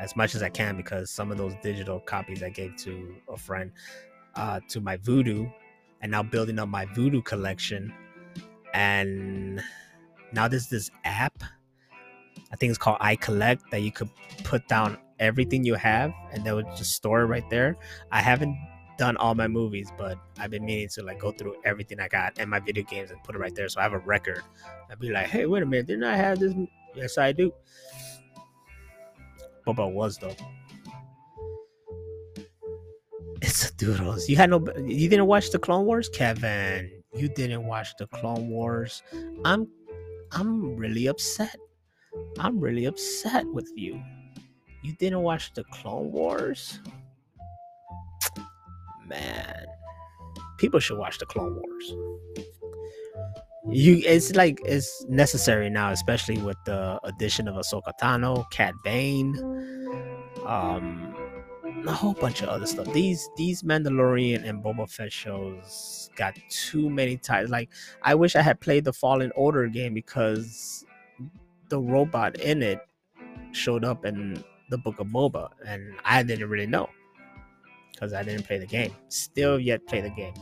as 0.00 0.16
much 0.16 0.34
as 0.34 0.42
I 0.42 0.48
can 0.48 0.76
because 0.76 1.10
some 1.10 1.30
of 1.30 1.38
those 1.38 1.54
digital 1.62 2.00
copies 2.00 2.42
I 2.42 2.48
gave 2.48 2.74
to 2.76 3.14
a 3.28 3.36
friend 3.36 3.70
uh, 4.34 4.60
to 4.68 4.80
my 4.80 4.96
Vudu, 4.96 5.52
and 6.00 6.10
now 6.10 6.22
building 6.22 6.58
up 6.58 6.68
my 6.68 6.86
Vudu 6.86 7.24
collection. 7.24 7.92
And 8.72 9.62
now 10.32 10.48
there's 10.48 10.68
this 10.68 10.90
app. 11.04 11.42
I 12.52 12.56
think 12.56 12.70
it's 12.70 12.78
called 12.78 12.98
iCollect 13.00 13.60
that 13.70 13.82
you 13.82 13.92
could 13.92 14.08
put 14.42 14.66
down 14.68 14.96
everything 15.20 15.64
you 15.64 15.74
have 15.74 16.12
and 16.32 16.44
they 16.44 16.52
would 16.52 16.66
just 16.76 16.92
store 16.92 17.20
it 17.22 17.26
right 17.26 17.48
there. 17.50 17.76
I 18.10 18.20
haven't 18.20 18.56
done 18.98 19.16
all 19.16 19.34
my 19.34 19.48
movies, 19.48 19.90
but 19.96 20.18
I've 20.38 20.50
been 20.50 20.64
meaning 20.64 20.88
to 20.88 21.02
like 21.02 21.20
go 21.20 21.32
through 21.32 21.56
everything 21.64 22.00
I 22.00 22.08
got 22.08 22.38
and 22.38 22.50
my 22.50 22.58
video 22.60 22.82
games 22.84 23.10
and 23.10 23.22
put 23.22 23.34
it 23.34 23.38
right 23.38 23.54
there. 23.54 23.68
So 23.68 23.80
I 23.80 23.84
have 23.84 23.92
a 23.92 23.98
record. 23.98 24.42
I'd 24.90 24.98
be 24.98 25.10
like, 25.10 25.28
hey, 25.28 25.46
wait 25.46 25.62
a 25.62 25.66
minute, 25.66 25.86
didn't 25.86 26.04
I 26.04 26.16
have 26.16 26.40
this? 26.40 26.52
Yes, 26.94 27.16
I 27.16 27.32
do. 27.32 27.52
Boba 29.66 29.90
was 29.90 30.18
though. 30.18 30.34
It's 33.42 33.70
a 33.70 33.74
doodles. 33.76 34.28
You 34.28 34.36
had 34.36 34.50
no. 34.50 34.62
You 34.84 35.08
didn't 35.08 35.26
watch 35.26 35.50
the 35.50 35.58
Clone 35.58 35.86
Wars, 35.86 36.08
Kevin. 36.10 36.90
You 37.14 37.28
didn't 37.28 37.64
watch 37.64 37.88
the 37.98 38.06
Clone 38.08 38.48
Wars. 38.50 39.02
I'm. 39.44 39.66
I'm 40.32 40.76
really 40.76 41.06
upset. 41.06 41.56
I'm 42.38 42.60
really 42.60 42.84
upset 42.84 43.46
with 43.46 43.70
you. 43.74 44.00
You 44.82 44.94
didn't 44.94 45.22
watch 45.22 45.52
the 45.54 45.64
Clone 45.64 46.10
Wars? 46.10 46.80
Man, 49.06 49.66
people 50.58 50.80
should 50.80 50.98
watch 50.98 51.18
the 51.18 51.26
Clone 51.26 51.54
Wars. 51.54 51.94
You, 53.68 54.00
it's 54.06 54.34
like 54.34 54.58
it's 54.64 55.04
necessary 55.08 55.68
now, 55.68 55.90
especially 55.90 56.38
with 56.38 56.56
the 56.64 56.98
addition 57.04 57.46
of 57.46 57.56
Ahsoka 57.56 57.92
Tano, 58.00 58.50
Cad 58.50 58.74
Bane, 58.82 59.36
um, 60.46 61.14
a 61.86 61.92
whole 61.92 62.14
bunch 62.14 62.40
of 62.42 62.48
other 62.48 62.66
stuff. 62.66 62.90
These 62.94 63.28
these 63.36 63.62
Mandalorian 63.62 64.48
and 64.48 64.64
Boba 64.64 64.90
Fett 64.90 65.12
shows 65.12 66.08
got 66.16 66.38
too 66.48 66.88
many 66.88 67.18
titles. 67.18 67.50
Like, 67.50 67.68
I 68.02 68.14
wish 68.14 68.34
I 68.34 68.42
had 68.42 68.60
played 68.60 68.84
the 68.84 68.94
Fallen 68.94 69.30
Order 69.36 69.66
game 69.68 69.92
because 69.92 70.86
the 71.68 71.80
robot 71.80 72.40
in 72.40 72.62
it 72.62 72.80
showed 73.52 73.84
up 73.84 74.04
in 74.06 74.42
the 74.70 74.78
book 74.78 74.98
of 74.98 75.08
Boba, 75.08 75.50
and 75.66 75.94
I 76.04 76.22
didn't 76.22 76.48
really 76.48 76.66
know 76.66 76.88
because 77.92 78.12
I 78.14 78.22
didn't 78.22 78.44
play 78.44 78.58
the 78.58 78.66
game. 78.66 78.92
Still 79.08 79.60
yet 79.60 79.86
play 79.86 80.00
the 80.00 80.10
game. 80.10 80.34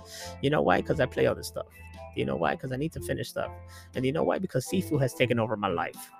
You 0.43 0.51
know 0.51 0.63
why? 0.63 0.81
Because 0.81 1.01
I 1.01 1.07
play 1.07 1.27
other 1.27 1.43
stuff. 1.43 1.67
You 2.15 2.25
know 2.25 2.37
why? 2.37 2.55
Because 2.55 2.73
I 2.73 2.77
need 2.77 2.93
to 2.93 3.01
finish 3.01 3.31
stuff. 3.31 3.51
And 3.95 4.05
you 4.05 4.13
know 4.13 4.23
why? 4.23 4.39
Because 4.39 4.67
Sifu 4.67 5.01
has 5.01 5.15
taken 5.15 5.39
over 5.39 5.57
my 5.57 5.69
life. 5.69 6.11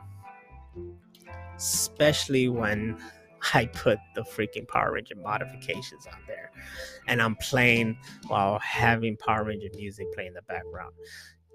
Especially 1.57 2.49
when 2.49 2.99
I 3.55 3.67
put 3.67 3.99
the 4.15 4.23
freaking 4.23 4.67
Power 4.67 4.93
Ranger 4.93 5.15
modifications 5.15 6.07
on 6.07 6.19
there. 6.27 6.51
And 7.07 7.23
I'm 7.23 7.37
playing 7.37 7.99
while 8.27 8.59
having 8.59 9.17
Power 9.17 9.45
Ranger 9.45 9.69
music 9.77 10.13
play 10.15 10.27
in 10.27 10.35
the 10.35 10.43
background. 10.43 10.93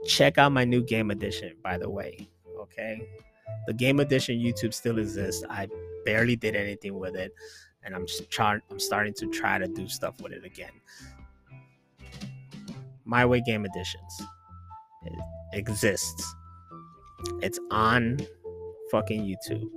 Check 0.08 0.38
out 0.38 0.52
my 0.52 0.63
new 0.63 0.84
game 0.84 1.12
edition, 1.12 1.56
by 1.62 1.78
the 1.78 1.89
way. 1.89 2.30
Okay. 2.60 3.02
The 3.67 3.73
game 3.73 3.99
edition 3.99 4.38
YouTube 4.38 4.73
still 4.73 4.99
exists. 4.99 5.43
I 5.49 5.67
barely 6.06 6.36
did 6.36 6.56
anything 6.56 6.97
with 6.99 7.15
it, 7.15 7.34
and 7.84 7.95
I'm 7.95 8.06
trying. 8.29 8.62
I'm 8.71 8.79
starting 8.79 9.13
to 9.15 9.27
try 9.27 9.58
to 9.58 9.67
do 9.67 9.88
stuff 9.88 10.21
with 10.21 10.34
it 10.34 10.43
again. 10.43 10.71
My 13.06 13.25
Way 13.25 13.41
Game 13.41 13.65
Editions 13.65 14.21
it 15.06 15.13
exists. 15.53 16.36
It's 17.41 17.60
on 17.71 18.19
fucking 18.91 19.21
YouTube. 19.21 19.69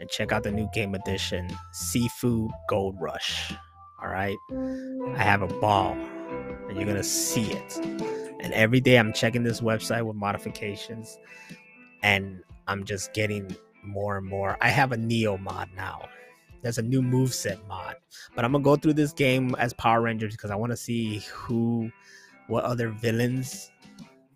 And 0.00 0.08
check 0.10 0.32
out 0.32 0.42
the 0.42 0.52
new 0.52 0.68
game 0.72 0.94
edition, 0.94 1.48
Sifu 1.72 2.50
Gold 2.68 2.96
Rush. 3.00 3.52
All 4.02 4.08
right? 4.08 4.36
I 4.52 5.22
have 5.22 5.42
a 5.42 5.46
ball, 5.46 5.92
and 6.68 6.76
you're 6.76 6.86
gonna 6.86 7.02
see 7.02 7.50
it. 7.50 7.76
And 8.40 8.52
every 8.52 8.80
day 8.80 8.98
I'm 8.98 9.12
checking 9.12 9.42
this 9.42 9.60
website 9.60 10.04
with 10.04 10.16
modifications, 10.16 11.18
and 12.02 12.42
I'm 12.66 12.84
just 12.84 13.12
getting 13.12 13.54
more 13.82 14.16
and 14.18 14.26
more. 14.26 14.56
I 14.60 14.68
have 14.68 14.92
a 14.92 14.96
Neo 14.96 15.36
mod 15.36 15.68
now. 15.76 16.08
There's 16.62 16.78
a 16.78 16.82
new 16.82 17.02
moveset 17.02 17.66
mod, 17.66 17.96
but 18.34 18.44
I'm 18.44 18.52
gonna 18.52 18.64
go 18.64 18.76
through 18.76 18.94
this 18.94 19.12
game 19.12 19.54
as 19.58 19.74
Power 19.74 20.00
Rangers 20.00 20.32
because 20.32 20.50
I 20.50 20.56
want 20.56 20.72
to 20.72 20.76
see 20.76 21.18
who, 21.30 21.90
what 22.46 22.64
other 22.64 22.88
villains 22.88 23.70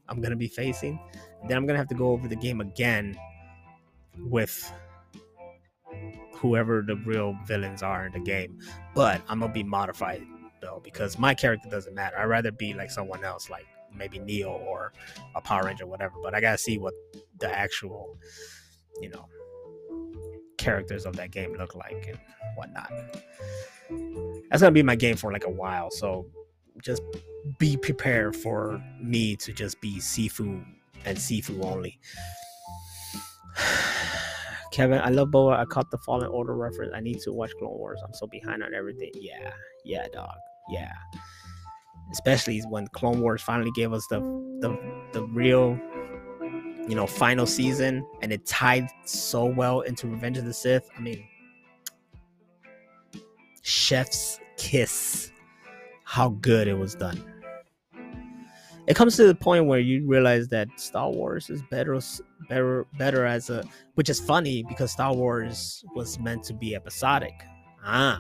I'm 0.09 0.21
gonna 0.21 0.37
be 0.37 0.49
facing. 0.49 1.01
Then 1.47 1.57
I'm 1.57 1.67
gonna 1.67 1.79
have 1.79 1.89
to 1.89 1.95
go 1.95 2.11
over 2.11 2.29
the 2.29 2.37
game 2.37 2.61
again 2.61 3.19
with 4.19 4.73
whoever 6.33 6.83
the 6.87 6.97
real 6.97 7.37
villains 7.47 7.83
are 7.83 8.07
in 8.07 8.13
the 8.13 8.21
game. 8.21 8.59
But 8.95 9.23
I'm 9.29 9.41
gonna 9.41 9.53
be 9.53 9.63
modified 9.63 10.23
though 10.61 10.81
because 10.85 11.19
my 11.19 11.35
character 11.35 11.69
doesn't 11.69 11.95
matter. 11.95 12.19
I'd 12.19 12.25
rather 12.25 12.53
be 12.53 12.75
like 12.75 12.91
someone 12.91 13.25
else, 13.25 13.49
like 13.49 13.67
maybe 13.95 14.19
Neo 14.19 14.51
or 14.51 14.93
a 15.35 15.41
Power 15.41 15.65
Ranger, 15.65 15.85
or 15.85 15.89
whatever. 15.89 16.15
But 16.23 16.35
I 16.35 16.41
gotta 16.41 16.59
see 16.59 16.79
what 16.79 16.95
the 17.39 17.55
actual, 17.55 18.19
you 19.01 19.09
know, 19.09 19.27
characters 20.57 21.07
of 21.07 21.17
that 21.17 21.31
game 21.31 21.55
look 21.55 21.75
like 21.75 22.07
and 22.09 22.19
whatnot. 22.57 22.91
That's 24.51 24.63
gonna 24.63 24.73
be 24.73 24.83
my 24.83 24.97
game 24.97 25.17
for 25.17 25.33
like 25.33 25.45
a 25.45 25.51
while. 25.51 25.91
So 25.91 26.27
just 26.83 27.03
be 27.59 27.77
prepared 27.77 28.37
for 28.37 28.83
me 29.01 29.37
to 29.37 29.53
just 29.53 29.81
be 29.81 29.99
Sifu 29.99 30.65
and 31.05 31.19
Sifu 31.19 31.65
only. 31.65 31.99
Kevin, 34.73 35.01
I 35.03 35.09
love 35.09 35.31
Boa. 35.31 35.59
I 35.59 35.65
caught 35.65 35.91
the 35.91 35.99
Fallen 35.99 36.29
Order 36.29 36.55
reference. 36.55 36.93
I 36.95 37.01
need 37.01 37.21
to 37.21 37.33
watch 37.33 37.53
Clone 37.59 37.77
Wars. 37.77 38.01
I'm 38.05 38.15
so 38.15 38.27
behind 38.27 38.63
on 38.63 38.75
everything. 38.75 39.11
Yeah, 39.15 39.51
yeah, 39.85 40.07
dog. 40.13 40.37
Yeah. 40.71 40.93
Especially 42.13 42.61
when 42.69 42.87
Clone 42.89 43.21
Wars 43.21 43.43
finally 43.43 43.71
gave 43.75 43.93
us 43.93 44.07
the 44.09 44.21
the 44.61 44.79
the 45.13 45.25
real, 45.27 45.79
you 46.89 46.95
know, 46.95 47.07
final 47.07 47.47
season, 47.47 48.05
and 48.23 48.33
it 48.33 48.47
tied 48.47 48.89
so 49.05 49.45
well 49.45 49.83
into 49.83 50.07
Revenge 50.07 50.39
of 50.39 50.45
the 50.45 50.55
Sith. 50.55 50.89
I 50.97 51.01
mean, 51.01 51.25
chef's 53.63 54.41
kiss. 54.57 55.31
How 56.05 56.31
good 56.31 56.69
it 56.69 56.75
was 56.75 56.95
done 56.95 57.23
it 58.89 58.97
comes 58.97 59.17
to 59.17 59.27
the 59.27 59.35
point 59.35 59.67
where 59.67 59.79
you 59.79 60.07
realize 60.07 60.49
that 60.49 60.69
Star 60.81 61.11
Wars 61.11 61.51
is 61.51 61.63
better 61.71 62.01
better 62.49 62.87
better 62.97 63.27
as 63.27 63.51
a 63.51 63.63
which 63.95 64.09
is 64.09 64.19
funny 64.19 64.63
because 64.63 64.91
Star 64.93 65.15
Wars 65.15 65.85
was 65.95 66.19
meant 66.19 66.43
to 66.45 66.55
be 66.55 66.75
episodic. 66.75 67.35
Ah. 67.85 68.19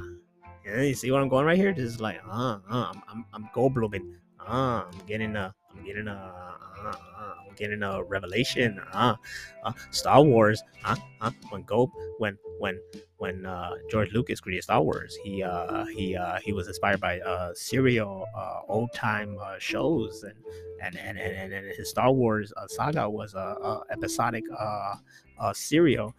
You 0.67 0.93
see 0.93 1.11
what 1.11 1.23
I'm 1.23 1.31
going 1.31 1.47
right 1.47 1.57
here? 1.57 1.73
This 1.73 1.87
is 1.87 2.01
like 2.03 2.21
ah, 2.27 2.61
uh, 2.71 2.93
I'm 2.93 3.03
I'm 3.09 3.25
I'm 3.33 3.51
Goldbluming. 3.55 4.13
Ah, 4.39 4.87
I'm 4.87 5.07
getting 5.07 5.35
a 5.37 5.55
I'm 5.75 5.85
getting 5.87 6.07
a 6.07 6.13
uh, 6.13 6.89
uh, 6.91 6.97
I'm 7.17 7.18
getting 7.59 7.83
a 7.83 8.03
revelation. 8.03 8.81
Ah, 8.93 9.17
uh, 9.63 9.73
Star 9.91 10.23
Wars. 10.23 10.63
Ah, 10.85 10.97
uh, 11.21 11.31
when 11.51 11.63
Go 11.63 11.93
when 12.19 12.39
when 12.59 12.81
when 13.19 13.47
uh, 13.47 13.75
George 13.89 14.13
Lucas 14.13 14.41
created 14.41 14.65
Star 14.65 14.83
Wars, 14.83 15.17
he 15.23 15.43
uh, 15.43 15.85
he 15.87 16.17
uh, 16.17 16.39
he 16.41 16.53
was 16.53 16.69
inspired 16.69 17.01
by 17.01 17.21
uh, 17.21 17.53
serial 17.55 18.29
uh, 18.35 18.61
old 18.69 18.93
time 18.93 19.37
uh, 19.43 19.57
shows, 19.59 20.25
and 20.25 20.35
and, 20.81 20.97
and 20.97 21.19
and 21.19 21.53
and 21.53 21.67
his 21.77 21.91
Star 21.91 22.13
Wars 22.13 22.53
uh, 22.57 22.67
saga 22.69 23.09
was 23.11 23.35
a, 23.35 23.39
a 23.39 23.83
episodic 23.91 24.45
uh, 24.59 24.95
uh, 25.41 25.53
serial. 25.53 26.15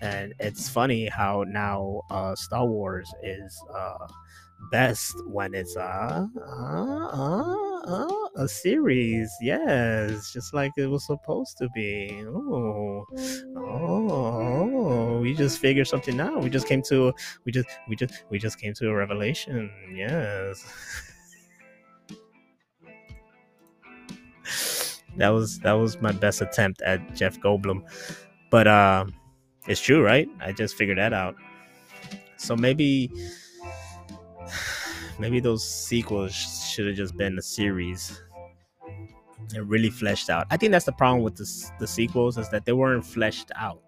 And 0.00 0.34
it's 0.38 0.68
funny 0.68 1.06
how 1.06 1.44
now 1.46 2.02
uh, 2.10 2.34
Star 2.34 2.66
Wars 2.66 3.12
is 3.22 3.58
uh, 3.74 4.06
best 4.70 5.14
when 5.26 5.54
it's 5.54 5.76
uh, 5.76 6.26
uh, 6.36 7.54
uh, 7.84 8.28
a 8.36 8.48
series. 8.48 9.30
Yes, 9.40 10.32
just 10.32 10.54
like 10.54 10.72
it 10.76 10.86
was 10.86 11.06
supposed 11.06 11.58
to 11.58 11.68
be. 11.74 12.24
Oh, 12.26 13.04
oh, 13.56 15.18
we 15.20 15.34
just 15.34 15.58
figured 15.58 15.86
something 15.86 16.20
out. 16.20 16.42
We 16.42 16.50
just 16.50 16.66
came 16.66 16.82
to 16.88 17.12
we 17.44 17.52
just 17.52 17.68
we 17.88 17.96
just 17.96 18.24
we 18.30 18.38
just 18.38 18.60
came 18.60 18.74
to 18.74 18.88
a 18.88 18.94
revelation. 18.94 19.70
Yes. 19.94 20.64
that 25.16 25.28
was 25.28 25.58
that 25.60 25.72
was 25.72 26.00
my 26.00 26.12
best 26.12 26.40
attempt 26.42 26.82
at 26.82 27.14
Jeff 27.14 27.38
Goldblum, 27.40 27.82
but 28.50 28.66
uh, 28.66 29.04
it's 29.66 29.80
true, 29.80 30.02
right? 30.02 30.28
I 30.40 30.52
just 30.52 30.76
figured 30.76 30.98
that 30.98 31.12
out. 31.12 31.36
So 32.36 32.56
maybe 32.56 33.10
maybe 35.18 35.40
those 35.40 35.68
sequels 35.68 36.34
should 36.34 36.86
have 36.86 36.96
just 36.96 37.16
been 37.16 37.38
a 37.38 37.42
series 37.42 38.20
and 39.54 39.68
really 39.68 39.90
fleshed 39.90 40.30
out. 40.30 40.46
I 40.50 40.56
think 40.56 40.72
that's 40.72 40.84
the 40.84 40.92
problem 40.92 41.22
with 41.22 41.36
the, 41.36 41.70
the 41.78 41.86
sequels 41.86 42.38
is 42.38 42.48
that 42.50 42.64
they 42.64 42.72
weren't 42.72 43.04
fleshed 43.04 43.50
out. 43.56 43.80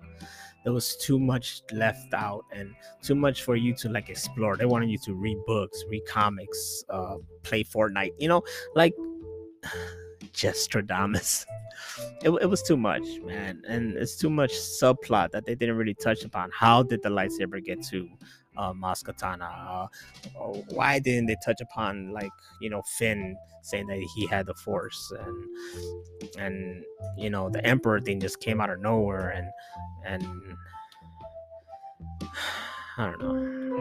There 0.64 0.72
was 0.72 0.96
too 0.96 1.18
much 1.20 1.62
left 1.72 2.12
out 2.12 2.44
and 2.52 2.74
too 3.00 3.14
much 3.14 3.44
for 3.44 3.54
you 3.54 3.72
to 3.76 3.88
like 3.88 4.08
explore. 4.08 4.56
They 4.56 4.66
wanted 4.66 4.90
you 4.90 4.98
to 5.04 5.14
read 5.14 5.38
books, 5.46 5.84
read 5.88 6.04
comics, 6.08 6.84
uh, 6.90 7.16
play 7.44 7.62
Fortnite. 7.62 8.14
You 8.18 8.28
know, 8.28 8.42
like 8.74 8.92
Jestradamus. 10.32 11.46
It, 12.22 12.30
it 12.30 12.46
was 12.46 12.62
too 12.62 12.76
much, 12.76 13.04
man, 13.24 13.62
and 13.68 13.96
it's 13.96 14.16
too 14.16 14.30
much 14.30 14.50
subplot 14.50 15.30
that 15.30 15.44
they 15.44 15.54
didn't 15.54 15.76
really 15.76 15.94
touch 15.94 16.24
upon. 16.24 16.50
How 16.52 16.82
did 16.82 17.02
the 17.02 17.10
lightsaber 17.10 17.62
get 17.62 17.82
to 17.88 18.08
uh, 18.56 18.72
Maz 18.72 19.02
Kanata? 19.02 19.88
Uh, 20.38 20.46
why 20.70 20.98
didn't 20.98 21.26
they 21.26 21.36
touch 21.44 21.60
upon 21.60 22.12
like 22.12 22.30
you 22.60 22.70
know 22.70 22.82
Finn 22.98 23.36
saying 23.62 23.86
that 23.88 23.98
he 24.14 24.26
had 24.26 24.46
the 24.46 24.54
Force 24.54 25.12
and 25.20 25.44
and 26.38 26.84
you 27.16 27.30
know 27.30 27.48
the 27.50 27.64
Emperor 27.64 28.00
thing 28.00 28.20
just 28.20 28.40
came 28.40 28.60
out 28.60 28.70
of 28.70 28.80
nowhere 28.80 29.30
and 29.30 29.48
and 30.04 30.26
I 32.98 33.10
don't 33.10 33.20
know. 33.20 33.74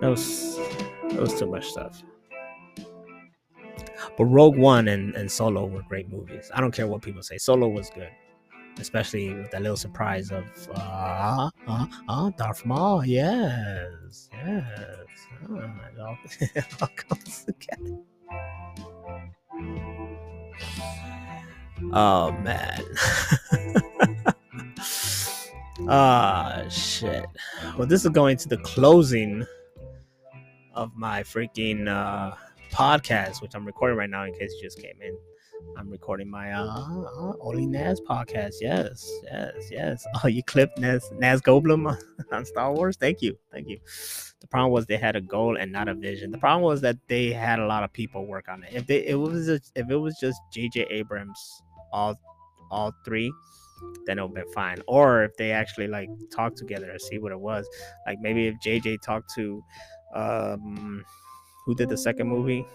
That 0.00 0.08
was 0.08 0.56
that 1.10 1.20
was 1.20 1.38
too 1.38 1.46
much 1.46 1.66
stuff. 1.66 2.02
But 4.18 4.24
Rogue 4.24 4.56
One 4.56 4.88
and, 4.88 5.14
and 5.14 5.30
Solo 5.30 5.64
were 5.66 5.82
great 5.82 6.10
movies. 6.10 6.50
I 6.52 6.60
don't 6.60 6.72
care 6.72 6.86
what 6.86 7.02
people 7.02 7.22
say. 7.22 7.38
Solo 7.38 7.68
was 7.68 7.88
good 7.90 8.10
especially 8.78 9.34
with 9.34 9.50
that 9.50 9.62
little 9.62 9.76
surprise 9.76 10.30
of 10.30 10.44
uh 10.74 11.50
uh, 11.66 11.86
uh 12.08 12.30
Darth 12.36 12.64
Maul. 12.64 13.04
Yes, 13.04 14.28
yes. 14.32 14.66
Oh, 15.48 15.56
it, 15.56 16.00
all, 16.00 16.18
it 16.40 16.66
all 16.80 16.88
comes 16.96 17.44
together. 17.44 17.98
Oh 21.92 22.32
man. 22.32 22.82
Ah 25.88 26.62
shit. 26.68 27.24
Well, 27.76 27.88
this 27.88 28.04
is 28.04 28.10
going 28.10 28.36
to 28.36 28.48
the 28.48 28.58
closing 28.58 29.44
of 30.74 30.94
my 30.94 31.22
freaking 31.22 31.88
uh 31.88 32.36
podcast, 32.70 33.42
which 33.42 33.54
I'm 33.54 33.64
recording 33.64 33.98
right 33.98 34.08
now 34.08 34.24
in 34.24 34.32
case 34.34 34.52
you 34.54 34.62
just 34.62 34.80
came 34.80 35.00
in. 35.00 35.16
I'm 35.76 35.90
recording 35.90 36.30
my 36.30 36.52
uh, 36.52 36.64
uh 36.64 37.32
Only 37.40 37.66
Naz 37.66 38.00
podcast. 38.00 38.54
Yes, 38.60 39.10
yes, 39.24 39.54
yes. 39.70 40.06
Oh, 40.24 40.28
you 40.28 40.42
clipped 40.42 40.78
Naz 40.78 41.10
Naz 41.18 41.40
Goldblum 41.40 41.96
on 42.32 42.44
Star 42.44 42.72
Wars. 42.72 42.96
Thank 42.96 43.22
you, 43.22 43.36
thank 43.50 43.68
you. 43.68 43.78
The 44.40 44.46
problem 44.48 44.72
was 44.72 44.86
they 44.86 44.96
had 44.96 45.16
a 45.16 45.20
goal 45.20 45.56
and 45.56 45.72
not 45.72 45.88
a 45.88 45.94
vision. 45.94 46.30
The 46.30 46.38
problem 46.38 46.62
was 46.62 46.80
that 46.82 46.96
they 47.08 47.32
had 47.32 47.58
a 47.58 47.66
lot 47.66 47.84
of 47.84 47.92
people 47.92 48.26
work 48.26 48.48
on 48.48 48.64
it. 48.64 48.70
If 48.72 48.86
they 48.86 49.06
it 49.06 49.14
was 49.14 49.48
a, 49.48 49.60
if 49.74 49.90
it 49.90 49.96
was 49.96 50.18
just 50.20 50.40
J.J. 50.52 50.86
Abrams, 50.90 51.62
all 51.92 52.18
all 52.70 52.92
three, 53.04 53.32
then 54.06 54.18
it 54.18 54.22
would 54.22 54.34
be 54.34 54.42
fine. 54.54 54.82
Or 54.86 55.24
if 55.24 55.36
they 55.36 55.52
actually 55.52 55.88
like 55.88 56.08
talk 56.30 56.54
together 56.54 56.90
and 56.90 57.00
see 57.00 57.18
what 57.18 57.32
it 57.32 57.40
was. 57.40 57.68
Like 58.06 58.18
maybe 58.20 58.48
if 58.48 58.56
JJ 58.64 59.02
talked 59.02 59.32
to 59.34 59.62
um 60.14 61.04
who 61.64 61.74
did 61.74 61.88
the 61.88 61.96
second 61.96 62.28
movie 62.28 62.66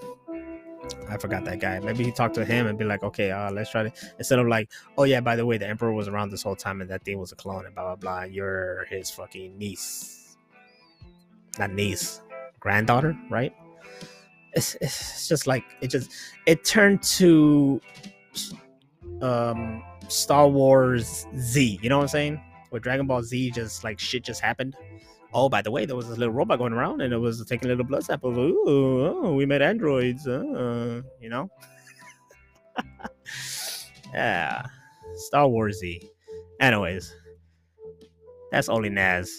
I 1.09 1.17
forgot 1.17 1.45
that 1.45 1.59
guy. 1.59 1.79
Maybe 1.79 2.03
he 2.03 2.11
talked 2.11 2.35
to 2.35 2.45
him 2.45 2.67
and 2.67 2.77
be 2.77 2.85
like, 2.85 3.03
okay, 3.03 3.31
uh, 3.31 3.51
let's 3.51 3.71
try 3.71 3.83
to 3.83 3.91
instead 4.17 4.39
of 4.39 4.47
like, 4.47 4.69
oh 4.97 5.03
yeah, 5.03 5.21
by 5.21 5.35
the 5.35 5.45
way, 5.45 5.57
the 5.57 5.67
emperor 5.67 5.93
was 5.93 6.07
around 6.07 6.31
this 6.31 6.43
whole 6.43 6.55
time 6.55 6.81
and 6.81 6.89
that 6.89 7.03
thing 7.03 7.17
was 7.19 7.31
a 7.31 7.35
clone 7.35 7.65
and 7.65 7.75
blah 7.75 7.83
blah 7.83 7.95
blah. 7.95 8.23
You're 8.23 8.85
his 8.85 9.09
fucking 9.09 9.57
niece, 9.57 10.37
not 11.57 11.71
niece, 11.71 12.21
granddaughter, 12.59 13.17
right? 13.29 13.53
It's 14.53 14.75
it's 14.81 15.27
just 15.27 15.47
like 15.47 15.63
it 15.81 15.87
just 15.87 16.11
it 16.45 16.63
turned 16.63 17.01
to 17.03 17.81
um 19.21 19.83
Star 20.07 20.47
Wars 20.47 21.25
Z. 21.37 21.79
You 21.81 21.89
know 21.89 21.97
what 21.97 22.03
I'm 22.03 22.09
saying? 22.09 22.41
Where 22.69 22.79
Dragon 22.79 23.07
Ball 23.07 23.23
Z 23.23 23.51
just 23.51 23.83
like 23.83 23.99
shit 23.99 24.23
just 24.23 24.41
happened 24.41 24.75
oh, 25.37 25.47
by 25.47 25.61
the 25.61 25.69
way, 25.69 25.85
there 25.85 25.95
was 25.95 26.09
this 26.09 26.17
little 26.17 26.33
robot 26.33 26.57
going 26.57 26.73
around 26.73 26.99
and 26.99 27.13
it 27.13 27.17
was 27.17 27.45
taking 27.45 27.69
little 27.69 27.85
blood 27.85 28.03
samples. 28.03 28.35
Ooh, 28.35 28.65
oh, 28.67 29.35
we 29.35 29.45
made 29.45 29.61
androids. 29.61 30.27
Uh, 30.27 31.03
you 31.21 31.29
know? 31.29 31.47
yeah. 34.13 34.65
Star 35.13 35.47
Warsy. 35.47 36.09
Anyways, 36.59 37.15
that's 38.51 38.67
only 38.67 38.89
Naz. 38.89 39.31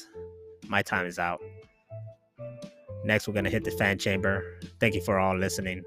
My 0.68 0.82
time 0.82 1.04
is 1.04 1.18
out. 1.18 1.40
Next, 3.04 3.26
we're 3.26 3.34
gonna 3.34 3.50
hit 3.50 3.64
the 3.64 3.72
fan 3.72 3.98
chamber. 3.98 4.60
Thank 4.78 4.94
you 4.94 5.00
for 5.00 5.18
all 5.18 5.36
listening. 5.36 5.82